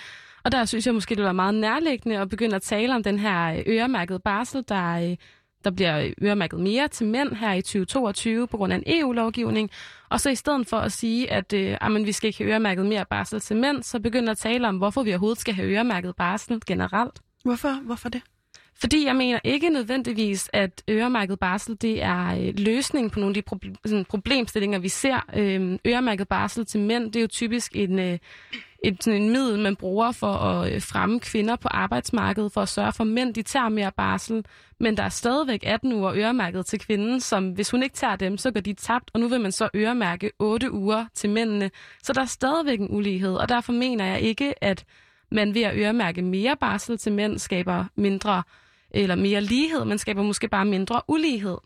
[0.44, 3.20] Og der synes jeg måske, det var meget nærliggende at begynde at tale om den
[3.20, 5.18] her øh, øremærkede barsel, der, øh,
[5.64, 9.70] der bliver øh, øremærket mere til mænd her i 2022 på grund af en EU-lovgivning.
[10.10, 12.52] Og så i stedet for at sige, at øh, ah, jamen, vi skal ikke have
[12.52, 15.68] øremærket mere barsel til mænd, så begynder at tale om, hvorfor vi overhovedet skal have
[15.68, 17.22] øremærket barsel generelt.
[17.44, 18.22] Hvorfor, hvorfor det?
[18.80, 23.44] Fordi jeg mener ikke nødvendigvis, at øremærket barsel det er øh, løsningen på nogle af
[23.44, 25.26] de proble- sådan problemstillinger, vi ser.
[25.36, 28.18] Øh, øremærket barsel til mænd, det er jo typisk en, øh,
[28.84, 32.70] et, sådan en middel, man bruger for at øh, fremme kvinder på arbejdsmarkedet, for at
[32.70, 34.46] sørge for, at mænd de tager mere barsel.
[34.80, 38.38] Men der er stadigvæk 18 uger øremærket til kvinden, som hvis hun ikke tager dem,
[38.38, 41.72] så går de tabt, og nu vil man så øremærke 8 uger til mændene.
[42.04, 44.86] Så der er stadigvæk en ulighed, og derfor mener jeg ikke, at
[45.32, 48.44] man ved at øremærke mere barsel til mænd skaber mindre
[48.94, 51.58] eller mere lighed, man skaber måske bare mindre ulighed.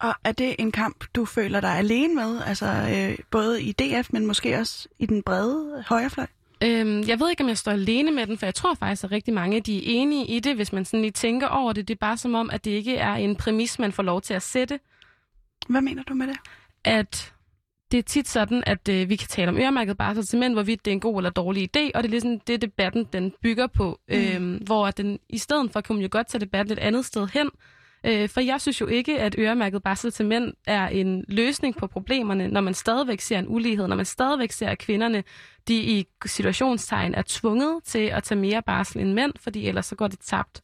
[0.00, 4.12] Og er det en kamp, du føler dig alene med, altså øh, både i DF,
[4.12, 6.26] men måske også i den brede højrefløj?
[6.64, 9.12] Øhm, jeg ved ikke, om jeg står alene med den, for jeg tror faktisk, at
[9.12, 11.88] rigtig mange de er enige i det, hvis man sådan lige tænker over det.
[11.88, 14.34] Det er bare som om, at det ikke er en præmis, man får lov til
[14.34, 14.80] at sætte.
[15.68, 16.36] Hvad mener du med det?
[16.84, 17.33] At
[17.92, 20.84] det er tit sådan, at øh, vi kan tale om øremærket barsel til mænd, hvorvidt
[20.84, 23.66] det er en god eller dårlig idé, og det er ligesom det, debatten den bygger
[23.66, 24.00] på.
[24.08, 24.14] Mm.
[24.14, 27.26] Øhm, hvor den, i stedet for kunne man jo godt tage debatten et andet sted
[27.26, 27.50] hen,
[28.06, 31.86] øh, for jeg synes jo ikke, at øremærket barsel til mænd er en løsning på
[31.86, 35.24] problemerne, når man stadigvæk ser en ulighed, når man stadigvæk ser, at kvinderne
[35.68, 39.96] de i situationstegn er tvunget til at tage mere barsel end mænd, fordi ellers så
[39.96, 40.62] går det tabt.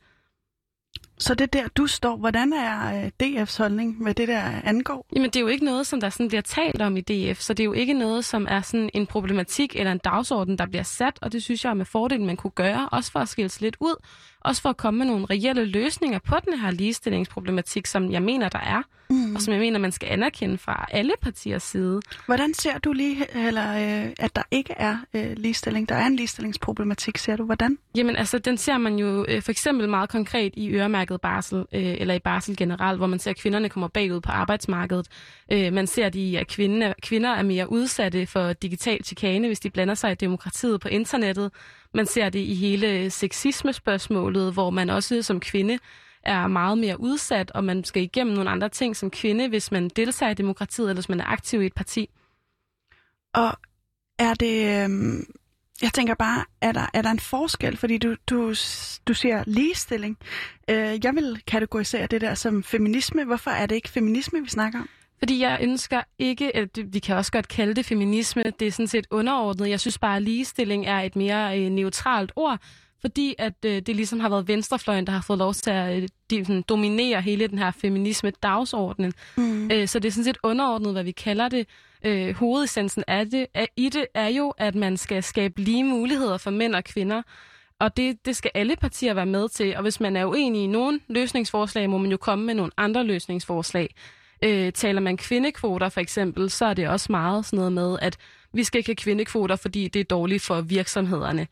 [1.21, 5.07] Så det der, du står, hvordan er øh, DF's holdning med det der angår?
[5.13, 7.55] Jamen det er jo ikke noget, som der sådan bliver talt om i DF, så
[7.55, 10.83] det er jo ikke noget, som er sådan en problematik eller en dagsorden, der bliver
[10.83, 13.51] sat, og det synes jeg er med fordel, man kunne gøre, også for at skille
[13.61, 13.95] lidt ud,
[14.41, 18.49] også for at komme med nogle reelle løsninger på den her ligestillingsproblematik, som jeg mener,
[18.49, 19.35] der er, mm.
[19.35, 22.01] og som jeg mener, man skal anerkende fra alle partiers side.
[22.27, 25.89] Hvordan ser du lige, eller, øh, at der ikke er øh, ligestilling?
[25.89, 27.45] Der er en ligestillingsproblematik, ser du.
[27.45, 27.79] Hvordan?
[27.97, 31.67] Jamen altså, den ser man jo øh, for eksempel meget konkret i øremærket barsel, øh,
[31.99, 35.07] eller i barsel generelt, hvor man ser, at kvinderne kommer bagud på arbejdsmarkedet.
[35.53, 39.71] Øh, man ser, de, at kvinder, kvinder er mere udsatte for digital chikane, hvis de
[39.71, 41.51] blander sig i demokratiet på internettet.
[41.95, 45.79] Man ser det i hele sexismespørgsmålet, hvor man også som kvinde
[46.23, 49.89] er meget mere udsat, og man skal igennem nogle andre ting som kvinde, hvis man
[49.89, 52.09] deltager i demokratiet, eller hvis man er aktiv i et parti.
[53.35, 53.53] Og
[54.19, 54.85] er det...
[54.85, 55.21] Øh,
[55.83, 57.77] jeg tænker bare, er der, er der en forskel?
[57.77, 58.55] Fordi du, du,
[59.09, 60.19] du siger ligestilling.
[60.71, 63.25] Øh, jeg vil kategorisere det der som feminisme.
[63.25, 64.89] Hvorfor er det ikke feminisme, vi snakker om?
[65.21, 68.87] Fordi jeg ønsker ikke, at vi kan også godt kalde det feminisme, det er sådan
[68.87, 69.71] set underordnet.
[69.71, 72.59] Jeg synes bare, at ligestilling er et mere øh, neutralt ord,
[73.01, 76.09] fordi at øh, det ligesom har været venstrefløjen, der har fået lov til at øh,
[76.31, 79.13] de, sådan, dominere hele den her feminisme-dagsordenen.
[79.37, 79.71] Mm.
[79.71, 81.67] Øh, så det er sådan set underordnet, hvad vi kalder det.
[82.05, 86.39] Øh, hovedessensen af det, af, i det er jo, at man skal skabe lige muligheder
[86.39, 87.23] for mænd og kvinder.
[87.81, 89.77] Og det, det skal alle partier være med til.
[89.77, 93.05] Og hvis man er uenig i nogle løsningsforslag, må man jo komme med nogle andre
[93.05, 93.95] løsningsforslag.
[94.45, 98.17] Øh, taler man kvindekvoter for eksempel, så er det også meget sådan noget med, at
[98.53, 101.47] vi skal ikke have kvindekvoter, fordi det er dårligt for virksomhederne.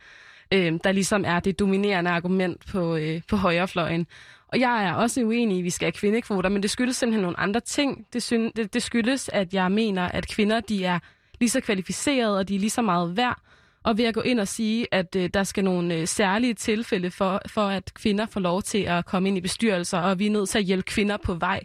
[0.53, 4.07] Øh, der ligesom er det dominerende argument på, øh, på højrefløjen.
[4.49, 7.23] Og jeg er også uenig i, at vi skal have kvindekvoter, men det skyldes simpelthen
[7.23, 8.07] nogle andre ting.
[8.13, 10.99] Det, synes, det, det skyldes, at jeg mener, at kvinder de er
[11.41, 13.41] lige så kvalificerede, og de er lige så meget værd.
[13.83, 17.11] Og ved at gå ind og sige, at øh, der skal nogle øh, særlige tilfælde
[17.11, 20.31] for, for, at kvinder får lov til at komme ind i bestyrelser, og vi er
[20.31, 21.61] nødt til at hjælpe kvinder på vej.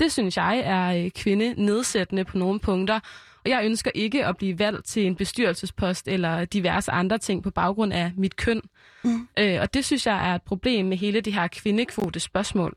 [0.00, 3.00] Det synes jeg er øh, kvinde nedsættende på nogle punkter.
[3.44, 7.50] Og jeg ønsker ikke at blive valgt til en bestyrelsespost eller diverse andre ting på
[7.50, 8.62] baggrund af mit køn.
[9.04, 9.28] Mm.
[9.38, 12.76] Øh, og det synes jeg er et problem med hele det her kvindekvote spørgsmål.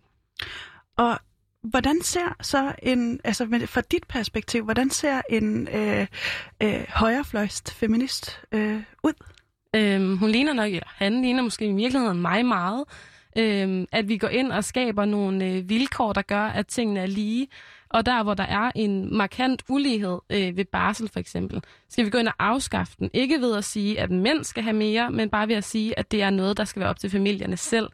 [0.98, 1.20] Og
[1.64, 6.08] hvordan ser så en, altså fra dit perspektiv, hvordan ser en øh,
[6.64, 9.14] øh, højrefløjst feminist øh, ud?
[9.76, 12.84] Øhm, hun ligner nok, eller han ligner måske i virkeligheden mig meget.
[13.38, 17.06] Øhm, at vi går ind og skaber nogle øh, vilkår, der gør, at tingene er
[17.06, 17.48] lige.
[17.90, 22.10] Og der, hvor der er en markant ulighed øh, ved barsel for eksempel, skal vi
[22.10, 23.10] gå ind og afskaffe den.
[23.14, 26.12] Ikke ved at sige, at mænd skal have mere, men bare ved at sige, at
[26.12, 27.90] det er noget, der skal være op til familierne selv.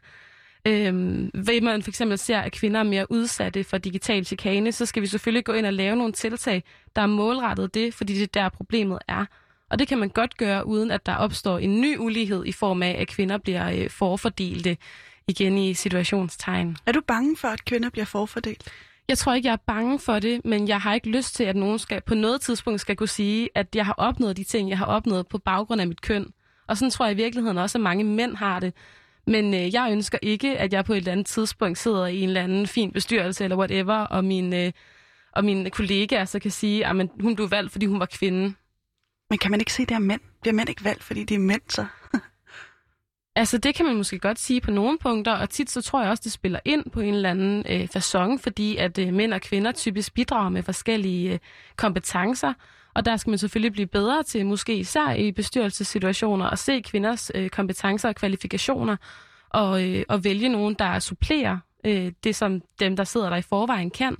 [0.67, 4.85] Øhm, ved man for eksempel ser, at kvinder er mere udsatte for digital chikane, så
[4.85, 6.63] skal vi selvfølgelig gå ind og lave nogle tiltag,
[6.95, 9.25] der er målrettet det, fordi det er der problemet er.
[9.69, 12.83] Og det kan man godt gøre, uden at der opstår en ny ulighed i form
[12.83, 14.77] af, at kvinder bliver øh, forfordelte
[15.27, 16.77] igen i situationstegn.
[16.85, 18.71] Er du bange for, at kvinder bliver forfordelt?
[19.07, 21.55] Jeg tror ikke, jeg er bange for det, men jeg har ikke lyst til, at
[21.55, 24.77] nogen skal, på noget tidspunkt skal kunne sige, at jeg har opnået de ting, jeg
[24.77, 26.33] har opnået på baggrund af mit køn.
[26.67, 28.73] Og sådan tror jeg i virkeligheden også, at mange mænd har det.
[29.27, 32.29] Men øh, jeg ønsker ikke, at jeg på et eller andet tidspunkt sidder i en
[32.29, 34.71] eller anden fin bestyrelse eller whatever, og mine, øh,
[35.31, 38.53] og mine kollegaer så kan sige, at hun blev valgt, fordi hun var kvinde.
[39.29, 40.21] Men kan man ikke se, at det er mænd?
[40.41, 41.85] Bliver mænd ikke valgt, fordi de er mænd så?
[43.37, 46.09] Altså, det kan man måske godt sige på nogle punkter, og tit så tror jeg
[46.09, 49.41] også, det spiller ind på en eller anden øh, façon, fordi at øh, mænd og
[49.41, 51.39] kvinder typisk bidrager med forskellige øh,
[51.75, 52.53] kompetencer,
[52.93, 57.31] og der skal man selvfølgelig blive bedre til, måske især i bestyrelsessituationer, at se kvinders
[57.35, 58.95] øh, kompetencer og kvalifikationer,
[59.49, 63.41] og, øh, og vælge nogen, der supplerer øh, det, som dem, der sidder der i
[63.41, 64.17] forvejen, kan.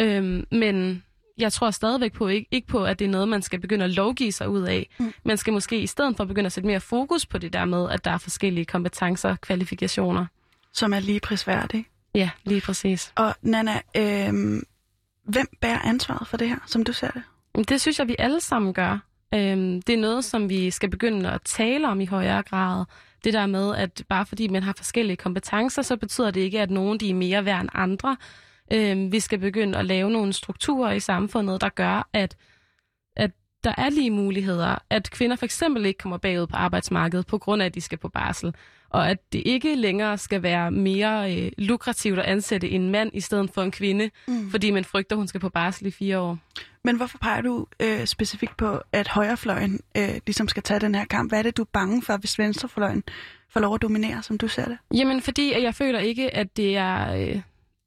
[0.00, 1.02] Øhm, men
[1.38, 3.90] jeg tror stadigvæk på, ikke, ikke på, at det er noget, man skal begynde at
[3.90, 4.88] lovgive sig ud af.
[4.98, 5.12] Mm.
[5.24, 7.90] Man skal måske i stedet for begynde at sætte mere fokus på det der med,
[7.90, 10.26] at der er forskellige kompetencer og kvalifikationer.
[10.72, 11.86] Som er lige prisværdige.
[12.14, 13.12] Ja, lige præcis.
[13.14, 14.62] Og Nana, øh,
[15.24, 17.22] hvem bærer ansvaret for det her, som du ser det?
[17.68, 18.98] Det synes jeg, vi alle sammen gør.
[19.34, 22.84] Øhm, det er noget, som vi skal begynde at tale om i højere grad.
[23.24, 26.70] Det der med, at bare fordi man har forskellige kompetencer, så betyder det ikke, at
[26.70, 28.16] nogen de er mere værd end andre.
[28.72, 32.36] Øhm, vi skal begynde at lave nogle strukturer i samfundet, der gør, at,
[33.16, 33.30] at
[33.64, 34.78] der er lige muligheder.
[34.90, 37.98] At kvinder for eksempel ikke kommer bagud på arbejdsmarkedet på grund af, at de skal
[37.98, 38.54] på barsel
[38.90, 43.20] og at det ikke længere skal være mere øh, lukrativt at ansætte en mand i
[43.20, 44.50] stedet for en kvinde, mm.
[44.50, 46.38] fordi man frygter, hun skal på barsel i fire år.
[46.84, 51.04] Men hvorfor peger du øh, specifikt på, at højrefløjen øh, ligesom skal tage den her
[51.04, 51.30] kamp?
[51.30, 53.02] Hvad er det, du er bange for, hvis venstrefløjen
[53.48, 54.78] får lov at dominere, som du ser det?
[54.94, 57.14] Jamen, fordi at jeg føler ikke, at det er...
[57.14, 57.40] Øh,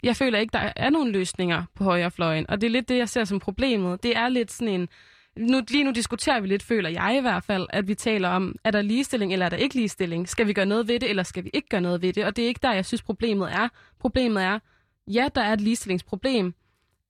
[0.04, 3.10] jeg føler ikke, der er nogen løsninger på højrefløjen, og det er lidt det, jeg
[3.10, 4.04] ser som problemet.
[4.04, 4.90] Det er lidt sådan en
[5.38, 8.56] nu, lige nu diskuterer vi lidt, føler jeg i hvert fald, at vi taler om,
[8.64, 10.30] er der ligestilling eller er der ikke ligestilling?
[10.30, 12.26] Skal vi gøre noget ved det, eller skal vi ikke gøre noget ved det?
[12.26, 13.68] Og det er ikke der, jeg synes, problemet er.
[14.00, 14.60] Problemet er,
[15.08, 16.54] ja, der er et ligestillingsproblem.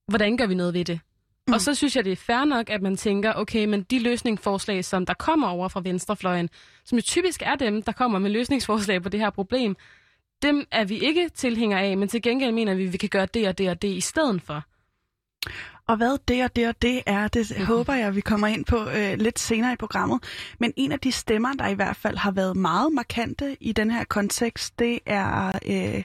[0.07, 0.99] Hvordan gør vi noget ved det?
[1.47, 1.53] Mm.
[1.53, 4.85] Og så synes jeg, det er fair nok, at man tænker, okay, men de løsningsforslag,
[4.85, 6.49] som der kommer over fra venstrefløjen,
[6.85, 9.75] som jo typisk er dem, der kommer med løsningsforslag på det her problem,
[10.41, 13.27] dem er vi ikke tilhængere af, men til gengæld mener vi, at vi kan gøre
[13.33, 14.63] det og det og det i stedet for.
[15.87, 17.65] Og hvad det og det og det er, det mm-hmm.
[17.65, 20.23] håber jeg, vi kommer ind på øh, lidt senere i programmet.
[20.59, 23.91] Men en af de stemmer, der i hvert fald har været meget markante i den
[23.91, 26.03] her kontekst, det er øh,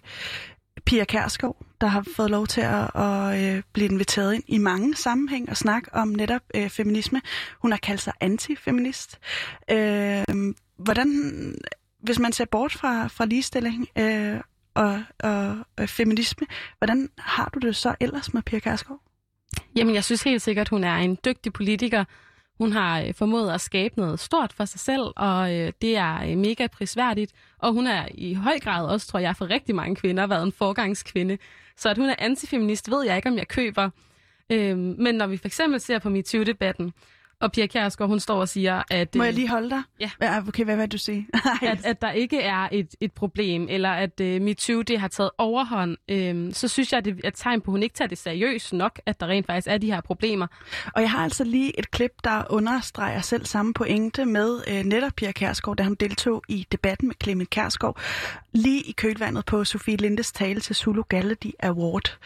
[0.85, 4.97] Pia Kærskov, der har fået lov til at, at øh, blive inviteret ind i mange
[4.97, 7.21] sammenhæng og snakke om netop øh, feminisme.
[7.63, 9.19] Hun har kaldt sig antifeminist.
[9.71, 10.25] Øh,
[10.77, 11.55] hvordan,
[12.05, 14.41] hvis man ser bort fra, fra ligestilling øh,
[14.75, 16.47] og, og, og feminisme,
[16.79, 19.01] hvordan har du det så ellers med Pia Kærsgaard?
[19.77, 22.05] Jamen, jeg synes helt sikkert, hun er en dygtig politiker.
[22.59, 26.31] Hun har øh, formået at skabe noget stort for sig selv, og øh, det er
[26.31, 27.33] øh, mega prisværdigt.
[27.59, 30.53] Og hun er i høj grad også, tror jeg, for rigtig mange kvinder været en
[30.53, 31.39] forgangskvinde.
[31.77, 33.91] Så at hun er antifeminist, ved jeg ikke, om jeg køber.
[34.51, 36.93] Øh, men når vi for eksempel ser på MeToo-debatten,
[37.41, 39.15] og Pia Kjærsgaard, hun står og siger, at...
[39.15, 39.83] Må jeg øh, lige holde dig?
[40.01, 40.39] Ja.
[40.49, 41.27] Okay, hvad vil du sige?
[41.63, 45.31] at, at der ikke er et, et problem, eller at uh, MeToo det har taget
[45.39, 48.09] overhånd, øhm, så synes jeg, at det er et tegn på, at hun ikke tager
[48.09, 50.47] det seriøst nok, at der rent faktisk er de her problemer.
[50.95, 55.13] Og jeg har altså lige et klip, der understreger selv samme pointe med uh, netop
[55.17, 58.01] Pia Kjærsgaard, da hun deltog i debatten med Clement Kjærsgaard,
[58.53, 62.19] lige i kølvandet på Sofie Lindes tale til Zulu Galladi Award.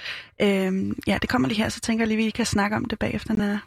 [0.43, 2.85] Øhm, ja, det kommer lige her, så tænker jeg lige, at vi kan snakke om
[2.85, 3.59] det bagefter, Nana.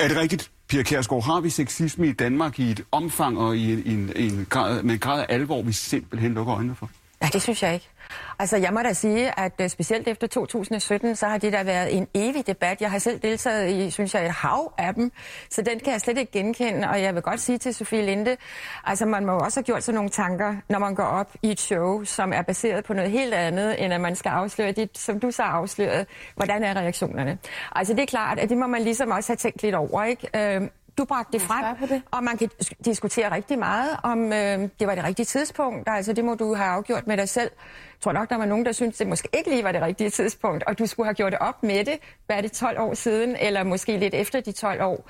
[0.00, 1.24] Er det rigtigt, Pia Kærsgaard?
[1.24, 4.94] har vi sexisme i Danmark i et omfang og i en, en, en grad, med
[4.94, 6.90] en grad af alvor, vi simpelthen lukker øjnene for?
[7.22, 7.88] Ja, det synes jeg ikke.
[8.38, 11.96] Altså, jeg må da sige, at øh, specielt efter 2017, så har det der været
[11.96, 12.80] en evig debat.
[12.80, 15.12] Jeg har selv deltaget i, synes jeg, et hav af dem,
[15.50, 16.88] så den kan jeg slet ikke genkende.
[16.88, 18.36] Og jeg vil godt sige til Sofie Linde,
[18.84, 21.60] altså man må også have gjort sig nogle tanker, når man går op i et
[21.60, 25.20] show, som er baseret på noget helt andet, end at man skal afsløre det, som
[25.20, 26.06] du så afsløret.
[26.36, 27.38] Hvordan er reaktionerne?
[27.72, 30.28] Altså, det er klart, at det må man ligesom også have tænkt lidt over, ikke?
[30.36, 30.70] Øhm,
[31.00, 32.02] du bragte det frem, det.
[32.10, 32.50] og man kan
[32.84, 35.88] diskutere rigtig meget, om øh, det var det rigtige tidspunkt.
[35.88, 37.50] Altså, det må du have afgjort med dig selv.
[38.00, 40.64] Tror nok, der var nogen, der syntes, det måske ikke lige var det rigtige tidspunkt,
[40.64, 41.98] og du skulle have gjort det op med det.
[42.26, 45.08] Hvad er det, 12 år siden, eller måske lidt efter de 12 år?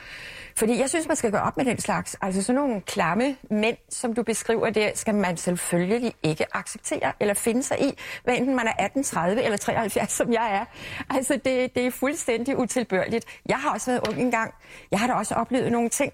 [0.56, 2.16] Fordi jeg synes, man skal gøre op med den slags.
[2.22, 7.34] Altså sådan nogle klamme mænd, som du beskriver der, skal man selvfølgelig ikke acceptere eller
[7.34, 10.64] finde sig i, hvad enten man er 18, 30 eller 73, som jeg er.
[11.16, 13.24] Altså det, det er fuldstændig utilbørligt.
[13.46, 14.54] Jeg har også været ung engang.
[14.90, 16.12] Jeg har da også oplevet nogle ting.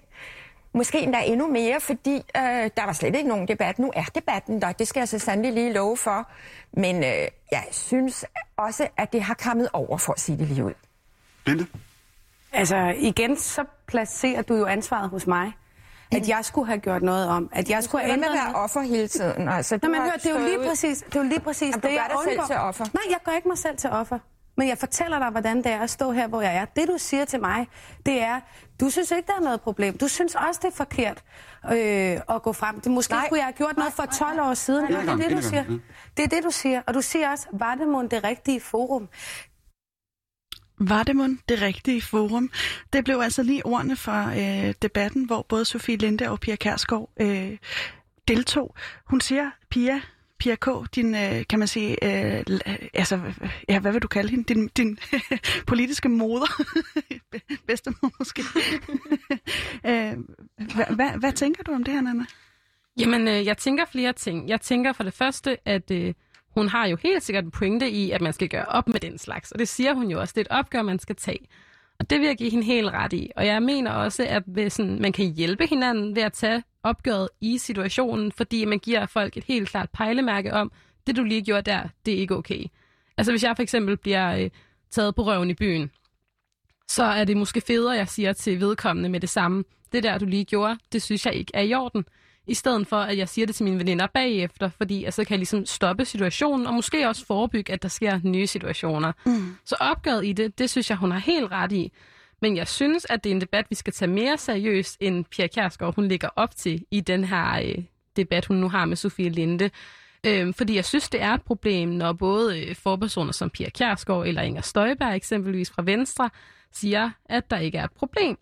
[0.73, 2.41] Måske endda endnu mere, fordi øh,
[2.77, 3.79] der var slet ikke nogen debat.
[3.79, 6.29] Nu er debatten der, det skal jeg så sandelig lige love for.
[6.73, 8.25] Men øh, jeg synes
[8.57, 10.73] også, at det har kommet over, for at sige det lige ud.
[11.45, 11.67] Bente?
[12.53, 15.51] Altså, igen, så placerer du jo ansvaret hos mig.
[16.11, 17.49] At jeg skulle have gjort noget om.
[17.53, 19.49] At jeg skulle have ændret være offer hele tiden?
[19.49, 21.81] Altså, Nå, men hør, det er jo lige præcis, det, er jo lige præcis Jamen,
[21.81, 22.47] du det, gør jeg dig selv undgår.
[22.47, 22.85] til offer.
[22.93, 24.19] Nej, jeg gør ikke mig selv til offer.
[24.57, 26.65] Men jeg fortæller dig, hvordan det er at stå her, hvor jeg er.
[26.65, 27.67] Det, du siger til mig,
[28.05, 28.39] det er,
[28.79, 29.97] du synes ikke, der er noget problem.
[29.97, 31.23] Du synes også, det er forkert
[31.65, 32.81] øh, at gå frem.
[32.81, 33.19] Det, måske Nej.
[33.19, 33.27] nej.
[33.27, 34.83] skulle jeg have gjort noget for 12 år siden.
[34.83, 35.63] nej, det er nej, det, nej, du nej, siger.
[35.69, 35.79] nej.
[36.17, 36.81] Det er det, du siger.
[36.87, 39.09] Og du siger også, var det mon det rigtige forum?
[40.79, 42.51] Var det mon det rigtige forum?
[42.93, 44.27] Det blev altså lige ordene for
[44.67, 47.57] øh, debatten, hvor både Sofie Linde og Pia Kærsgaard øh,
[48.27, 48.75] deltog.
[49.05, 50.01] Hun siger, Pia,
[50.39, 52.43] Pia K., din, øh, kan man sige, øh,
[52.93, 53.19] altså,
[53.69, 54.53] ja, hvad vil du kalde hende?
[54.53, 54.99] Din, din
[55.67, 56.63] politiske moder.
[57.67, 58.41] Bedstemor måske.
[59.89, 60.13] øh,
[60.75, 62.25] hvad, hvad, hvad tænker du om det her, Nana?
[62.99, 64.49] Jamen, øh, jeg tænker flere ting.
[64.49, 66.13] Jeg tænker for det første, at øh,
[66.57, 69.17] hun har jo helt sikkert en pointe i, at man skal gøre op med den
[69.17, 69.51] slags.
[69.51, 70.33] Og det siger hun jo også.
[70.35, 71.47] Det er et opgør, man skal tage.
[71.99, 73.31] Og det vil jeg give hende helt ret i.
[73.35, 77.29] Og jeg mener også, at hvis, sådan, man kan hjælpe hinanden ved at tage opgøret
[77.41, 80.71] i situationen, fordi man giver folk et helt klart pejlemærke om,
[81.07, 82.65] det du lige gjorde der, det er ikke okay.
[83.17, 84.49] Altså hvis jeg for eksempel bliver øh,
[84.91, 85.91] taget på røven i byen,
[86.87, 89.63] så er det måske federe, jeg siger til vedkommende med det samme.
[89.91, 92.05] Det der, du lige gjorde, det synes jeg ikke er i orden.
[92.47, 95.31] I stedet for, at jeg siger det til mine veninder bagefter, fordi at så kan
[95.31, 99.11] jeg ligesom stoppe situationen, og måske også forebygge, at der sker nye situationer.
[99.25, 99.55] Mm.
[99.65, 101.91] Så opgøret i det, det synes jeg, hun har helt ret i.
[102.41, 105.47] Men jeg synes, at det er en debat, vi skal tage mere seriøst, end Pia
[105.47, 107.83] Kjærsgaard, hun ligger op til i den her øh,
[108.15, 109.69] debat, hun nu har med Sofie Linde.
[110.25, 114.27] Øhm, fordi jeg synes, det er et problem, når både øh, forpersoner som Pia Kjærsgaard
[114.27, 116.29] eller Inger Støjberg eksempelvis fra Venstre
[116.71, 118.37] siger, at der ikke er et problem.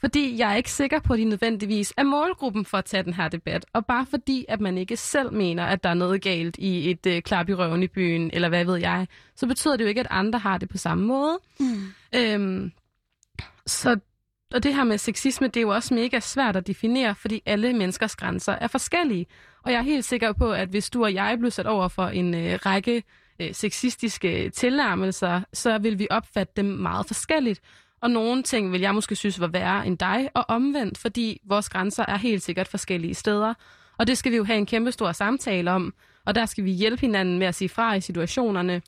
[0.00, 3.14] Fordi jeg er ikke sikker på, at de nødvendigvis er målgruppen for at tage den
[3.14, 3.66] her debat.
[3.72, 7.06] Og bare fordi, at man ikke selv mener, at der er noget galt i et
[7.06, 10.00] øh, klap i røven i byen, eller hvad ved jeg, så betyder det jo ikke,
[10.00, 11.38] at andre har det på samme måde.
[11.60, 11.82] Mm.
[12.14, 12.72] Øhm,
[13.68, 13.98] så
[14.54, 17.72] og det her med sexisme, det er jo også mega svært at definere, fordi alle
[17.72, 19.26] menneskers grænser er forskellige.
[19.62, 22.06] Og jeg er helt sikker på, at hvis du og jeg blev sat over for
[22.06, 23.02] en øh, række
[23.40, 27.60] øh, sexistiske øh, tilnærmelser, så vil vi opfatte dem meget forskelligt.
[28.02, 31.68] Og nogle ting vil jeg måske synes var værre end dig, og omvendt, fordi vores
[31.68, 33.54] grænser er helt sikkert forskellige steder.
[33.98, 35.94] Og det skal vi jo have en kæmpe stor samtale om,
[36.26, 38.82] og der skal vi hjælpe hinanden med at sige fra i situationerne.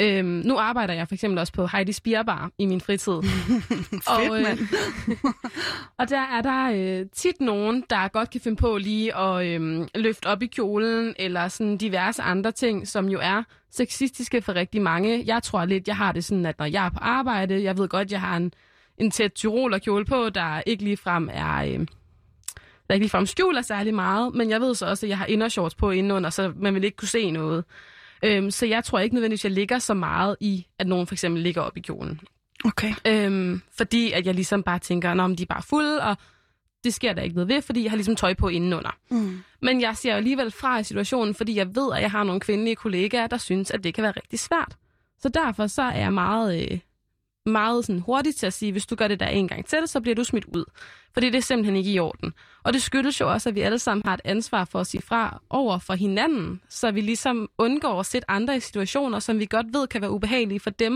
[0.00, 3.12] Øhm, nu arbejder jeg for eksempel også på Heidi Spierbar i min fritid.
[4.16, 4.58] og, øh,
[5.98, 9.86] og der er der øh, tit nogen, der godt kan finde på lige at øh,
[9.94, 14.82] løfte op i kjolen, eller sådan diverse andre ting, som jo er sexistiske for rigtig
[14.82, 15.22] mange.
[15.26, 17.88] Jeg tror lidt, jeg har det sådan, at når jeg er på arbejde, jeg ved
[17.88, 18.52] godt, jeg har en,
[18.98, 21.56] en tæt tyrolerkjole på, der ikke ligefrem er...
[21.56, 21.86] Øh,
[22.88, 25.74] der ikke ligefrem skjuler særlig meget, men jeg ved så også, at jeg har indershorts
[25.74, 27.64] på indenunder, så man vil ikke kunne se noget.
[28.22, 31.14] Øhm, så jeg tror ikke nødvendigvis, at jeg ligger så meget i, at nogen for
[31.14, 32.20] eksempel ligger op i kjolen.
[32.64, 32.94] Okay.
[33.06, 36.16] Øhm, fordi at jeg ligesom bare tænker, om de er bare fulde, og
[36.84, 38.96] det sker der ikke noget ved, fordi jeg har ligesom tøj på indenunder.
[39.10, 39.42] Mm.
[39.62, 42.40] Men jeg ser jo alligevel fra i situationen, fordi jeg ved, at jeg har nogle
[42.40, 44.76] kvindelige kollegaer, der synes, at det kan være rigtig svært.
[45.18, 46.78] Så derfor så er jeg meget, øh,
[47.46, 50.00] meget sådan hurtigt til at sige, hvis du gør det der en gang til, så
[50.00, 50.64] bliver du smidt ud.
[51.14, 52.32] Fordi det er simpelthen ikke i orden.
[52.62, 55.02] Og det skyldes jo også, at vi alle sammen har et ansvar for at sige
[55.02, 59.46] fra over for hinanden, så vi ligesom undgår at sætte andre i situationer, som vi
[59.46, 60.94] godt ved kan være ubehagelige for dem.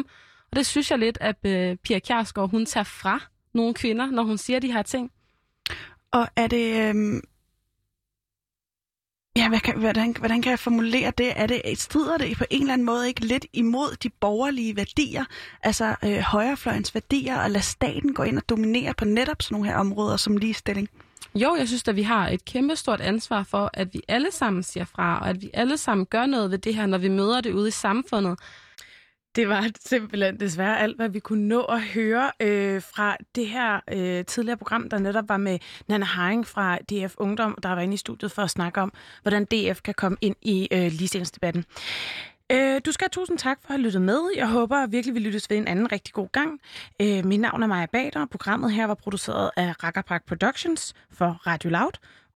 [0.50, 3.20] Og det synes jeg lidt, at øh, Pia Kjærsgaard, hun tager fra
[3.54, 5.10] nogle kvinder, når hun siger de her ting.
[6.12, 6.94] Og er det...
[6.94, 7.22] øh,
[9.36, 11.32] Ja, hvad kan, hvordan, hvordan kan jeg formulere det?
[11.36, 11.62] Er det?
[11.76, 15.24] Strider det på en eller anden måde ikke lidt imod de borgerlige værdier,
[15.62, 19.68] altså øh, højrefløjens værdier, og lade staten gå ind og dominere på netop sådan nogle
[19.68, 20.88] her områder som ligestilling?
[21.34, 24.62] Jo, jeg synes, at vi har et kæmpe stort ansvar for, at vi alle sammen
[24.62, 27.40] siger fra, og at vi alle sammen gør noget ved det her, når vi møder
[27.40, 28.38] det ude i samfundet.
[29.36, 33.80] Det var simpelthen desværre alt, hvad vi kunne nå at høre øh, fra det her
[33.92, 35.58] øh, tidligere program, der netop var med
[35.88, 39.44] Nana Haring fra DF Ungdom, der var inde i studiet for at snakke om, hvordan
[39.44, 41.64] DF kan komme ind i øh, ligestillingsdebatten.
[42.52, 44.20] Øh, du skal have tusind tak for at have lyttet med.
[44.36, 46.60] Jeg håber virkelig, vi lyttes ved en anden rigtig god gang.
[47.02, 48.20] Øh, mit navn er Maja Bader.
[48.20, 51.92] og Programmet her var produceret af Rakkerpark Productions for Radio Loud.